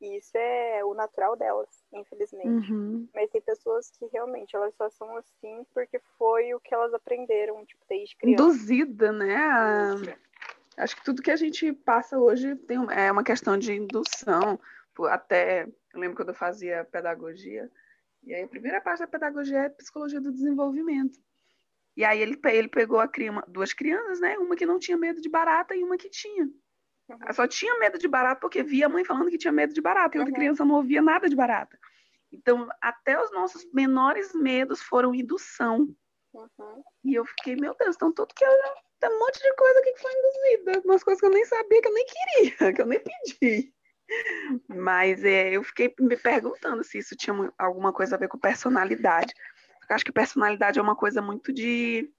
[0.00, 2.72] E isso é o natural delas, infelizmente.
[2.72, 3.08] Uhum.
[3.14, 7.64] Mas tem pessoas que realmente elas só são assim porque foi o que elas aprenderam,
[7.64, 8.42] tipo, desde criança.
[8.42, 9.36] Induzida, né?
[10.76, 14.58] Acho que tudo que a gente passa hoje tem, é uma questão de indução.
[15.08, 17.70] Até, eu lembro quando eu fazia pedagogia,
[18.22, 21.18] e aí a primeira parte da pedagogia é psicologia do desenvolvimento.
[21.96, 23.10] E aí ele, ele pegou a
[23.48, 24.38] duas crianças, né?
[24.38, 26.44] Uma que não tinha medo de barata e uma que tinha.
[27.08, 27.32] Uhum.
[27.32, 30.16] Só tinha medo de barata porque via a mãe falando que tinha medo de barata,
[30.16, 30.38] e outra uhum.
[30.38, 31.78] criança não ouvia nada de barata.
[32.32, 35.94] Então, até os nossos menores medos foram indução.
[36.32, 36.82] Uhum.
[37.04, 38.50] E eu fiquei, meu Deus, então tudo que eu.
[38.98, 40.82] Tem um monte de coisa aqui que foi induzida.
[40.84, 43.74] Umas coisas que eu nem sabia, que eu nem queria, que eu nem pedi.
[44.68, 49.32] Mas é, eu fiquei me perguntando se isso tinha alguma coisa a ver com personalidade.
[49.88, 52.10] Eu acho que personalidade é uma coisa muito de,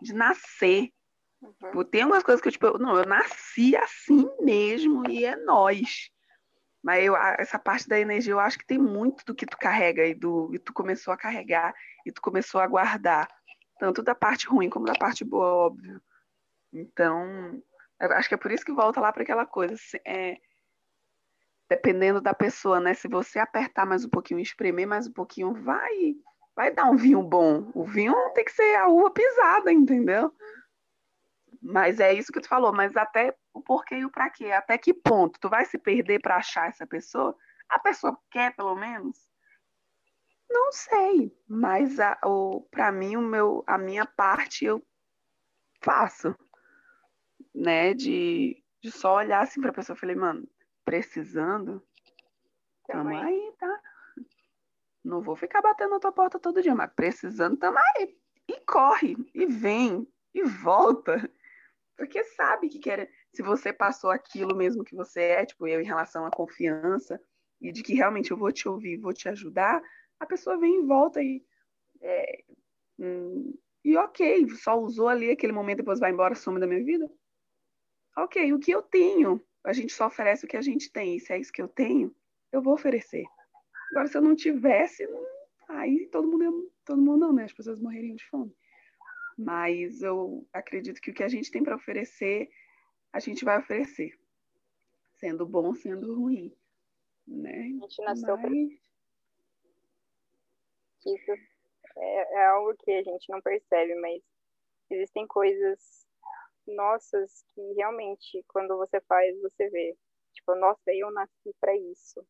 [0.00, 0.90] de nascer.
[1.42, 1.84] Uhum.
[1.84, 6.10] Tem umas coisas que eu, tipo, não, eu nasci assim mesmo e é nós.
[6.82, 10.06] Mas eu, essa parte da energia, eu acho que tem muito do que tu carrega
[10.06, 13.26] e, do, e tu começou a carregar e tu começou a guardar.
[13.78, 16.00] Tanto da parte ruim como da parte boa, óbvio.
[16.72, 17.62] Então,
[17.98, 19.74] acho que é por isso que volta lá para aquela coisa.
[20.04, 20.36] É,
[21.68, 22.94] dependendo da pessoa, né?
[22.94, 26.14] Se você apertar mais um pouquinho, espremer mais um pouquinho, vai,
[26.54, 27.70] vai dar um vinho bom.
[27.74, 30.32] O vinho tem que ser a uva pisada, entendeu?
[31.62, 34.50] Mas é isso que tu falou, mas até o porquê e o para quê?
[34.50, 35.40] Até que ponto?
[35.40, 37.34] Tu vai se perder para achar essa pessoa?
[37.70, 39.16] A pessoa quer, pelo menos?
[40.50, 41.96] Não sei, mas
[42.70, 44.86] para mim o meu, a minha parte eu
[45.82, 46.36] faço,
[47.54, 47.94] né?
[47.94, 50.46] De, de só olhar assim para a pessoa, falei, mano,
[50.84, 51.82] precisando,
[52.86, 53.80] tamo aí, tá?
[55.04, 58.16] Não vou ficar batendo na tua porta todo dia, mas precisando, tamo aí.
[58.48, 61.30] E corre, e vem, e volta.
[61.96, 65.86] Porque sabe que quer, se você passou aquilo mesmo que você é, tipo eu em
[65.86, 67.20] relação à confiança,
[67.60, 69.82] e de que realmente eu vou te ouvir, vou te ajudar,
[70.18, 71.44] a pessoa vem e volta e.
[72.00, 72.44] É,
[72.98, 77.10] hum, e ok, só usou ali aquele momento, depois vai embora, some da minha vida.
[78.16, 79.44] Ok, o que eu tenho?
[79.64, 81.68] A gente só oferece o que a gente tem, e se é isso que eu
[81.68, 82.14] tenho,
[82.52, 83.24] eu vou oferecer.
[83.90, 85.08] Agora, se eu não tivesse,
[85.68, 87.44] aí todo mundo, todo mundo não, né?
[87.44, 88.54] As pessoas morreriam de fome.
[89.38, 92.50] Mas eu acredito que o que a gente tem para oferecer,
[93.12, 94.18] a gente vai oferecer.
[95.14, 96.54] Sendo bom, sendo ruim.
[97.26, 97.60] Né?
[97.60, 98.84] A gente nasceu Mas...
[101.06, 101.32] Isso
[101.96, 104.22] é, é algo que a gente não percebe, mas
[104.90, 106.03] existem coisas
[106.66, 109.96] nossas que realmente, quando você faz, você vê.
[110.32, 112.26] Tipo, nossa, eu nasci para isso.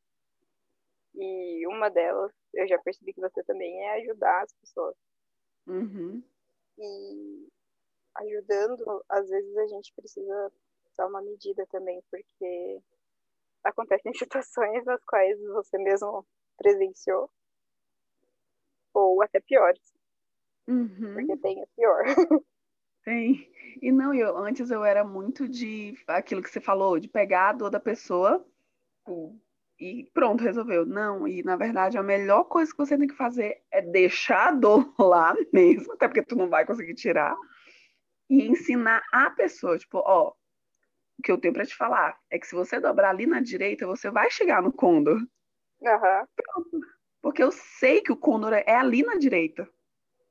[1.15, 4.97] E uma delas, eu já percebi que você também é ajudar as pessoas.
[5.67, 6.23] Uhum.
[6.79, 7.49] E
[8.17, 10.53] ajudando, às vezes a gente precisa
[10.97, 12.81] dar uma medida também, porque
[13.63, 16.27] acontecem situações nas quais você mesmo
[16.57, 17.31] presenciou,
[18.93, 19.95] ou até piores.
[20.69, 21.15] Uhum.
[21.15, 22.05] Porque tem a pior.
[23.05, 23.51] Tem.
[23.83, 27.53] E não, eu antes eu era muito de aquilo que você falou, de pegar a
[27.53, 28.45] dor da pessoa
[29.79, 30.87] e pronto, resolveu.
[30.87, 34.53] Não, e na verdade a melhor coisa que você tem que fazer é deixar a
[34.53, 37.37] dor lá mesmo, até porque tu não vai conseguir tirar,
[38.29, 40.33] e ensinar a pessoa, tipo, ó,
[41.19, 43.87] o que eu tenho para te falar é que se você dobrar ali na direita,
[43.87, 45.19] você vai chegar no Condor.
[45.19, 46.27] Uhum.
[46.37, 46.87] Pronto.
[47.23, 49.69] Porque eu sei que o Condor é ali na direita.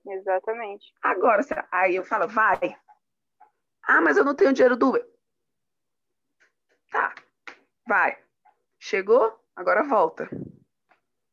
[0.05, 0.93] Exatamente.
[1.01, 1.41] Agora,
[1.71, 2.75] aí eu falo, vai.
[3.87, 5.05] Ah, mas eu não tenho dinheiro do Uber.
[6.91, 7.13] Tá,
[7.87, 8.17] vai.
[8.79, 9.39] Chegou?
[9.55, 10.29] Agora volta.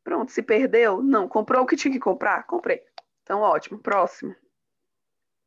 [0.03, 1.03] Pronto, se perdeu?
[1.03, 1.29] Não.
[1.29, 2.45] Comprou o que tinha que comprar?
[2.47, 2.83] Comprei.
[3.23, 3.79] Então, ótimo.
[3.79, 4.35] Próximo.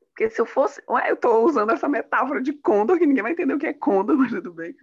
[0.09, 0.81] Porque se eu fosse.
[0.87, 3.73] Ué, eu estou usando essa metáfora de condor, que ninguém vai entender o que é
[3.73, 4.75] condor, mas tudo bem.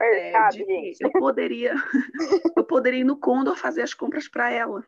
[0.00, 1.74] É, de, eu poderia
[2.56, 4.84] eu poderia ir no condor fazer as compras para ela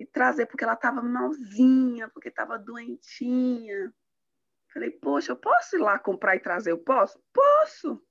[0.00, 3.92] e trazer porque ela estava malzinha, porque estava doentinha.
[4.72, 6.70] Falei, poxa, eu posso ir lá comprar e trazer?
[6.70, 7.22] Eu posso?
[7.34, 8.02] Posso!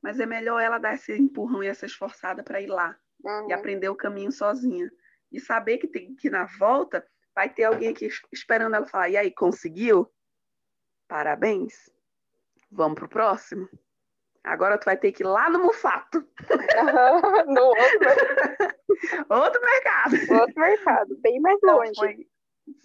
[0.00, 3.50] Mas é melhor ela dar esse empurrão e essa esforçada para ir lá uhum.
[3.50, 4.88] e aprender o caminho sozinha.
[5.32, 7.04] E saber que, tem, que na volta
[7.34, 10.08] vai ter alguém aqui esperando ela falar: e aí, conseguiu?
[11.08, 11.90] Parabéns.
[12.70, 13.68] Vamos pro próximo?
[14.46, 16.18] Agora tu vai ter que ir lá no Mufato.
[16.18, 17.98] Uhum, no outro...
[19.28, 20.40] outro mercado.
[20.40, 21.94] Outro mercado, bem mais então, longe.
[21.96, 22.26] Foi...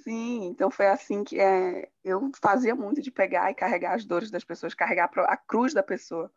[0.03, 1.87] Sim, então foi assim que é...
[2.03, 5.83] eu fazia muito de pegar e carregar as dores das pessoas, carregar a cruz da
[5.83, 6.31] pessoa.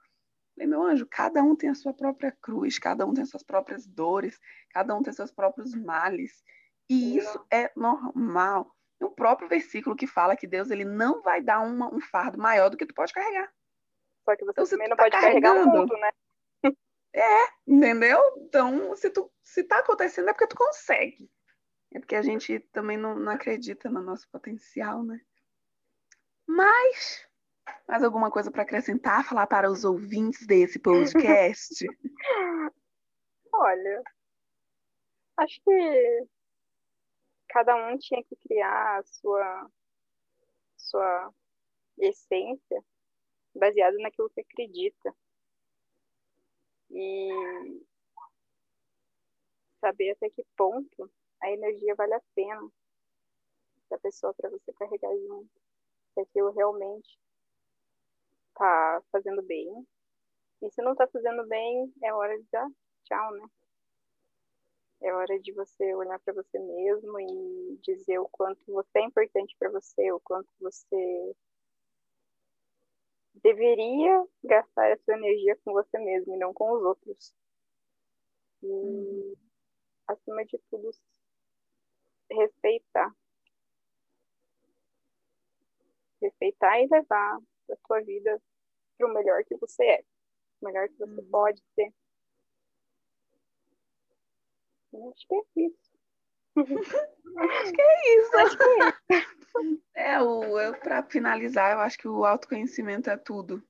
[0.55, 3.43] Falei, meu anjo, cada um tem a sua própria cruz, cada um tem as suas
[3.43, 4.39] próprias dores,
[4.73, 6.45] cada um tem seus próprios males.
[6.89, 8.71] E isso é normal.
[8.99, 12.39] Tem o próprio versículo que fala que Deus ele não vai dar uma, um fardo
[12.39, 13.51] maior do que tu pode carregar.
[14.25, 16.11] Só que você então, também não tá pode carregar um ponto, né?
[17.17, 18.21] É, entendeu?
[18.39, 21.31] Então, se tu se tá acontecendo é porque tu consegue.
[21.93, 25.21] É porque a gente também não, não acredita no nosso potencial, né?
[26.45, 27.25] Mas
[27.87, 31.87] mais alguma coisa para acrescentar, falar para os ouvintes desse podcast?
[33.53, 34.03] Olha,
[35.37, 36.27] acho que
[37.49, 39.71] cada um tinha que criar a sua,
[40.77, 41.33] sua
[41.99, 42.85] essência
[43.55, 45.15] baseada naquilo que acredita.
[46.91, 47.29] E
[49.81, 51.11] saber até que ponto
[51.43, 52.69] a energia vale a pena
[53.91, 55.51] da pessoa para você carregar junto.
[56.15, 57.19] Se aquilo realmente
[58.55, 59.87] tá fazendo bem.
[60.63, 62.69] E se não tá fazendo bem, é hora de dar
[63.05, 63.47] tchau, né?
[65.03, 69.55] É hora de você olhar para você mesmo e dizer o quanto você é importante
[69.59, 71.37] para você, o quanto você
[73.43, 77.35] deveria gastar a sua energia com você mesmo e não com os outros.
[78.63, 79.35] E, hum.
[80.07, 80.91] acima de tudo,
[82.31, 83.15] respeitar.
[86.21, 88.41] Respeitar e levar da sua vida
[88.97, 90.05] para o melhor que você é,
[90.61, 91.31] o melhor que você uhum.
[91.31, 91.93] pode ser.
[94.93, 95.94] Eu acho que é isso.
[96.57, 98.37] Acho que é isso.
[98.37, 99.35] Acho que é isso.
[99.95, 103.63] É, o, para finalizar, eu acho que o autoconhecimento é tudo.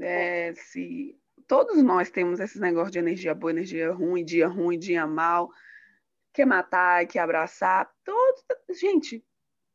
[0.00, 5.06] É, se todos nós temos esses negócios de energia boa, energia ruim, dia ruim, dia
[5.06, 5.50] mal,
[6.32, 8.42] quer matar, quer abraçar, todos,
[8.80, 9.24] gente,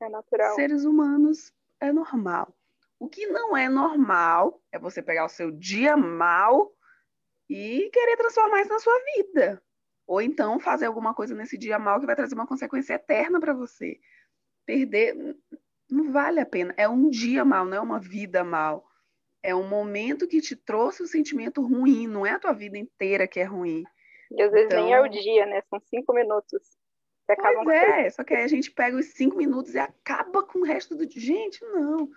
[0.01, 0.55] é natural.
[0.55, 2.55] Seres humanos é normal.
[2.99, 6.73] O que não é normal é você pegar o seu dia mal
[7.47, 9.63] e querer transformar isso na sua vida.
[10.07, 13.53] Ou então fazer alguma coisa nesse dia mal que vai trazer uma consequência eterna para
[13.53, 13.99] você.
[14.65, 15.35] perder
[15.89, 16.73] não vale a pena.
[16.77, 18.85] É um dia mal, não é uma vida mal.
[19.43, 23.27] É um momento que te trouxe um sentimento ruim, não é a tua vida inteira
[23.27, 23.83] que é ruim.
[24.31, 24.83] E às vezes então...
[24.83, 25.61] nem é o dia, né?
[25.69, 26.77] São cinco minutos.
[27.25, 30.65] Pois é, só que aí a gente pega os cinco minutos e acaba com o
[30.65, 31.21] resto do dia.
[31.21, 32.09] Gente, não.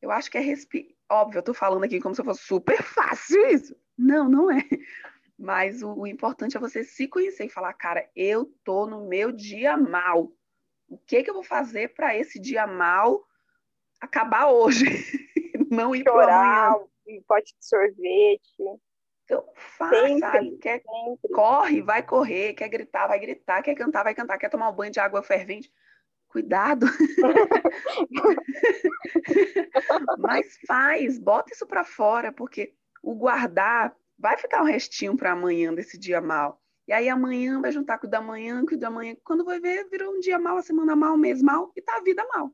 [0.00, 0.90] Eu acho que é respirar.
[1.10, 3.74] Óbvio, eu tô falando aqui como se fosse super fácil isso.
[3.96, 4.62] Não, não é.
[5.38, 9.30] Mas o, o, importante é você se conhecer e falar, cara, eu tô no meu
[9.30, 10.32] dia mal.
[10.88, 13.24] O que que eu vou fazer para esse dia mal
[14.00, 14.84] acabar hoje?
[15.70, 16.84] não ir para amanhã.
[17.06, 18.80] Um pote de sorvete.
[19.24, 20.58] Então, faz, sempre, sabe?
[20.58, 21.30] Quer, sempre.
[21.32, 22.54] Corre, vai correr.
[22.54, 23.62] Quer gritar, vai gritar.
[23.62, 24.38] Quer cantar, vai cantar.
[24.38, 25.70] Quer tomar um banho de água fervente.
[26.28, 26.86] Cuidado.
[30.18, 35.72] Mas faz, bota isso para fora, porque o guardar vai ficar um restinho para amanhã
[35.72, 36.60] desse dia mal.
[36.86, 39.14] E aí amanhã vai juntar com o da manhã, com o da manhã.
[39.22, 41.96] Quando vai ver, virou um dia mal, a semana mal, o mês mal e tá
[41.96, 42.50] a vida mal.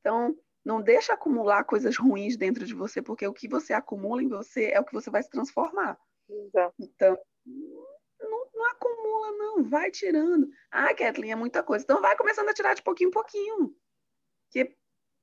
[0.00, 4.28] Então, não deixa acumular coisas ruins dentro de você, porque o que você acumula em
[4.28, 5.96] você é o que você vai se transformar.
[6.28, 6.74] Exato.
[6.80, 9.62] Então, não, não, acumula, não.
[9.64, 10.48] Vai tirando.
[10.70, 11.84] Ah, Kathleen, é muita coisa.
[11.84, 13.76] Então, vai começando a tirar de pouquinho em pouquinho.
[14.44, 14.76] Porque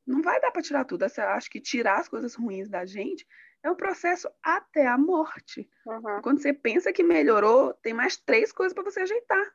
[0.08, 1.06] não vai dar para tirar tudo.
[1.06, 3.28] Eu acho que tirar as coisas ruins da gente
[3.64, 5.70] é um processo até a morte.
[5.86, 6.22] Uhum.
[6.22, 9.46] Quando você pensa que melhorou, tem mais três coisas para você ajeitar.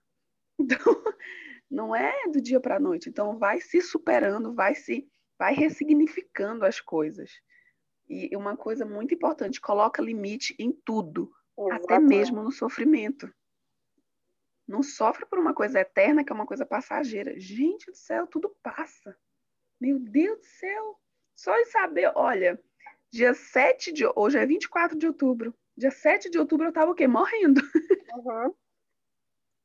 [0.56, 1.02] Então,
[1.68, 3.08] não é do dia para a noite.
[3.08, 7.32] Então, vai se superando, vai se vai ressignificando as coisas.
[8.08, 11.84] E uma coisa muito importante, coloca limite em tudo, Exatamente.
[11.84, 13.32] até mesmo no sofrimento.
[14.66, 17.38] Não sofre por uma coisa eterna, que é uma coisa passageira.
[17.38, 19.16] Gente do céu, tudo passa.
[19.80, 21.00] Meu Deus do céu.
[21.34, 22.62] Só em saber, olha,
[23.14, 24.04] dia 7 de.
[24.16, 25.54] Hoje é 24 de outubro.
[25.76, 27.06] Dia 7 de outubro eu tava o quê?
[27.06, 27.60] Morrendo.
[28.12, 28.54] Uhum.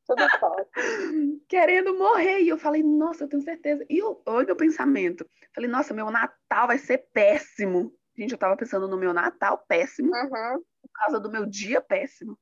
[0.05, 0.23] Tudo
[1.49, 2.41] Querendo morrer.
[2.41, 3.83] E eu falei, nossa, eu tenho certeza.
[3.89, 5.27] E eu, olha o pensamento.
[5.53, 7.91] Falei, nossa, meu Natal vai ser péssimo.
[8.15, 10.11] Gente, eu tava pensando no meu Natal péssimo.
[10.11, 10.63] Uhum.
[10.81, 12.37] Por causa do meu dia péssimo.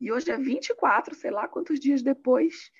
[0.00, 2.70] E hoje é 24, sei lá quantos dias depois.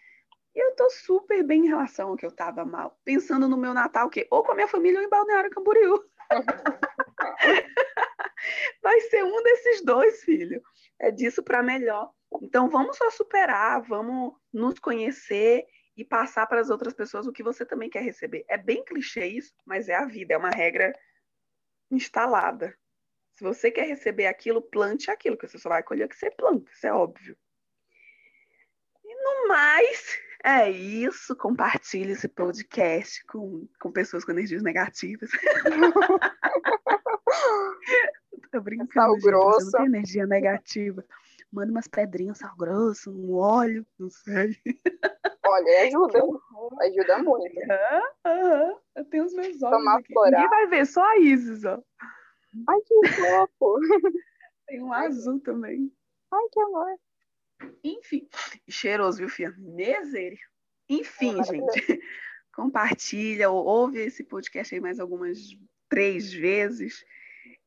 [0.54, 2.96] E eu tô super bem em relação ao que eu tava mal.
[3.04, 6.04] Pensando no meu Natal, que ou com a minha família ou em Balneário Camboriú.
[8.82, 10.62] Vai ser um desses dois, filho.
[10.98, 12.10] É disso para melhor.
[12.42, 15.66] Então, vamos só superar, vamos nos conhecer
[15.96, 18.44] e passar para as outras pessoas o que você também quer receber.
[18.48, 20.92] É bem clichê isso, mas é a vida, é uma regra
[21.90, 22.76] instalada.
[23.32, 26.30] Se você quer receber aquilo, plante aquilo, que você só vai colher o que você
[26.30, 27.36] planta, isso é óbvio.
[29.04, 31.34] E no mais, é isso.
[31.36, 35.30] Compartilhe esse podcast com, com pessoas com energias negativas.
[38.52, 38.92] Tô brincando.
[38.92, 39.64] Sal gente, grosso.
[39.64, 41.04] Não tem energia negativa
[41.52, 44.56] manda umas pedrinhas, sal grosso, um óleo, não sei.
[45.44, 46.20] Olha, ajuda,
[46.82, 47.58] ajuda muito.
[48.24, 50.14] Aham, Eu tenho os meus olhos Tomar aqui.
[50.14, 51.82] Ninguém vai ver, só a Isis, ó.
[52.68, 53.78] Ai, que fofo.
[54.66, 55.90] Tem um azul também.
[56.30, 56.98] Ai, que amor.
[57.82, 58.28] Enfim,
[58.68, 59.54] cheiroso, viu, filha?
[59.56, 60.38] Miséria.
[60.88, 62.00] Enfim, é gente,
[62.54, 65.38] compartilha, ouve esse podcast aí mais algumas
[65.88, 67.04] três vezes.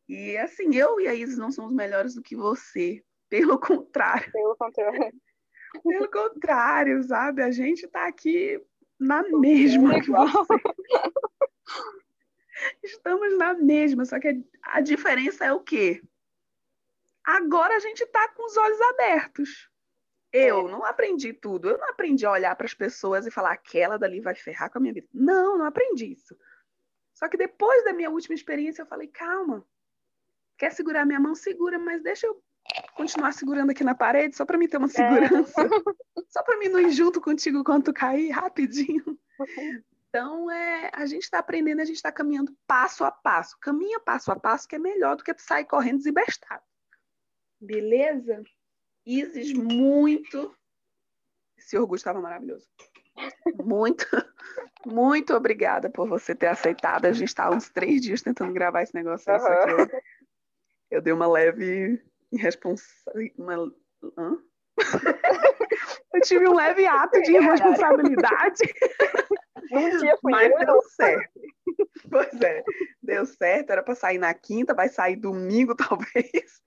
[0.08, 3.04] E assim, eu e a Isis não somos melhores do que você.
[3.30, 4.32] Pelo contrário.
[4.32, 5.14] Pelo contrário.
[5.84, 7.41] Pelo contrário, sabe?
[7.41, 8.62] A gente está aqui
[8.99, 10.54] na mesma que você.
[12.84, 16.02] Estamos na mesma, só que a diferença é o quê?
[17.24, 19.70] Agora a gente está com os olhos abertos.
[20.32, 20.72] Eu é.
[20.72, 21.70] não aprendi tudo.
[21.70, 24.78] Eu não aprendi a olhar para as pessoas e falar aquela dali vai ferrar com
[24.78, 25.08] a minha vida.
[25.14, 26.36] Não, não aprendi isso.
[27.14, 29.66] Só que depois da minha última experiência, eu falei: calma,
[30.62, 31.34] quer segurar minha mão?
[31.34, 32.39] Segura, mas deixa eu
[32.93, 34.89] continuar segurando aqui na parede só para mim ter uma é.
[34.89, 35.59] segurança.
[35.59, 35.68] É.
[36.30, 39.03] só para mim não ir junto contigo quando tu cair rapidinho.
[40.07, 43.57] Então, é, a gente está aprendendo, a gente está caminhando passo a passo.
[43.59, 46.62] Caminha passo a passo, que é melhor do que tu sair correndo desembestado.
[47.59, 48.43] Beleza?
[49.03, 50.55] Isis, muito.
[51.57, 52.68] Esse orgulho estava maravilhoso.
[53.64, 54.05] Muito,
[54.86, 57.05] muito obrigada por você ter aceitado.
[57.05, 59.32] A gente está uns três dias tentando gravar esse negócio.
[59.32, 59.88] Uhum.
[60.91, 61.99] Eu dei uma leve
[62.31, 63.31] irresponsável.
[63.37, 63.73] Uma...
[66.13, 68.61] eu tive um leve ato de irresponsabilidade.
[69.71, 70.65] Um dia foi Mas eu.
[70.65, 71.39] deu certo.
[72.09, 72.63] Pois é,
[73.01, 73.69] deu certo.
[73.69, 76.61] Era para sair na quinta, vai sair domingo, talvez.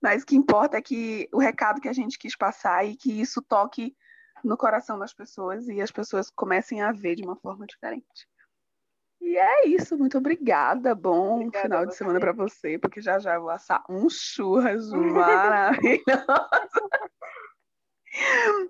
[0.00, 3.20] Mas o que importa é que o recado que a gente quis passar e que
[3.20, 3.94] isso toque
[4.42, 8.26] no coração das pessoas e as pessoas comecem a ver de uma forma diferente.
[9.20, 10.94] E é isso, muito obrigada.
[10.94, 14.90] Bom obrigada final de semana para você, porque já já eu vou assar um churras
[14.92, 16.04] maravilhoso.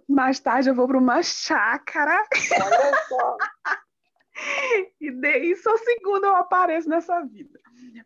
[0.09, 2.27] Mais tarde eu vou para uma chácara.
[2.63, 3.37] Olha só.
[5.01, 7.59] e daí só segundo eu apareço nessa vida.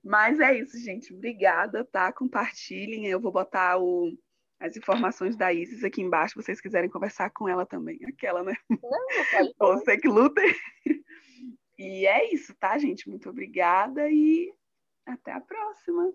[0.02, 1.14] Mas é isso, gente.
[1.14, 2.12] Obrigada, tá?
[2.12, 3.06] Compartilhem.
[3.06, 4.12] Eu vou botar o,
[4.60, 7.98] as informações da Isis aqui embaixo, se vocês quiserem conversar com ela também.
[8.06, 8.54] Aquela, né?
[8.70, 10.40] Não, Você que luta.
[11.78, 13.08] E é isso, tá, gente?
[13.08, 14.52] Muito obrigada e
[15.06, 16.12] até a próxima.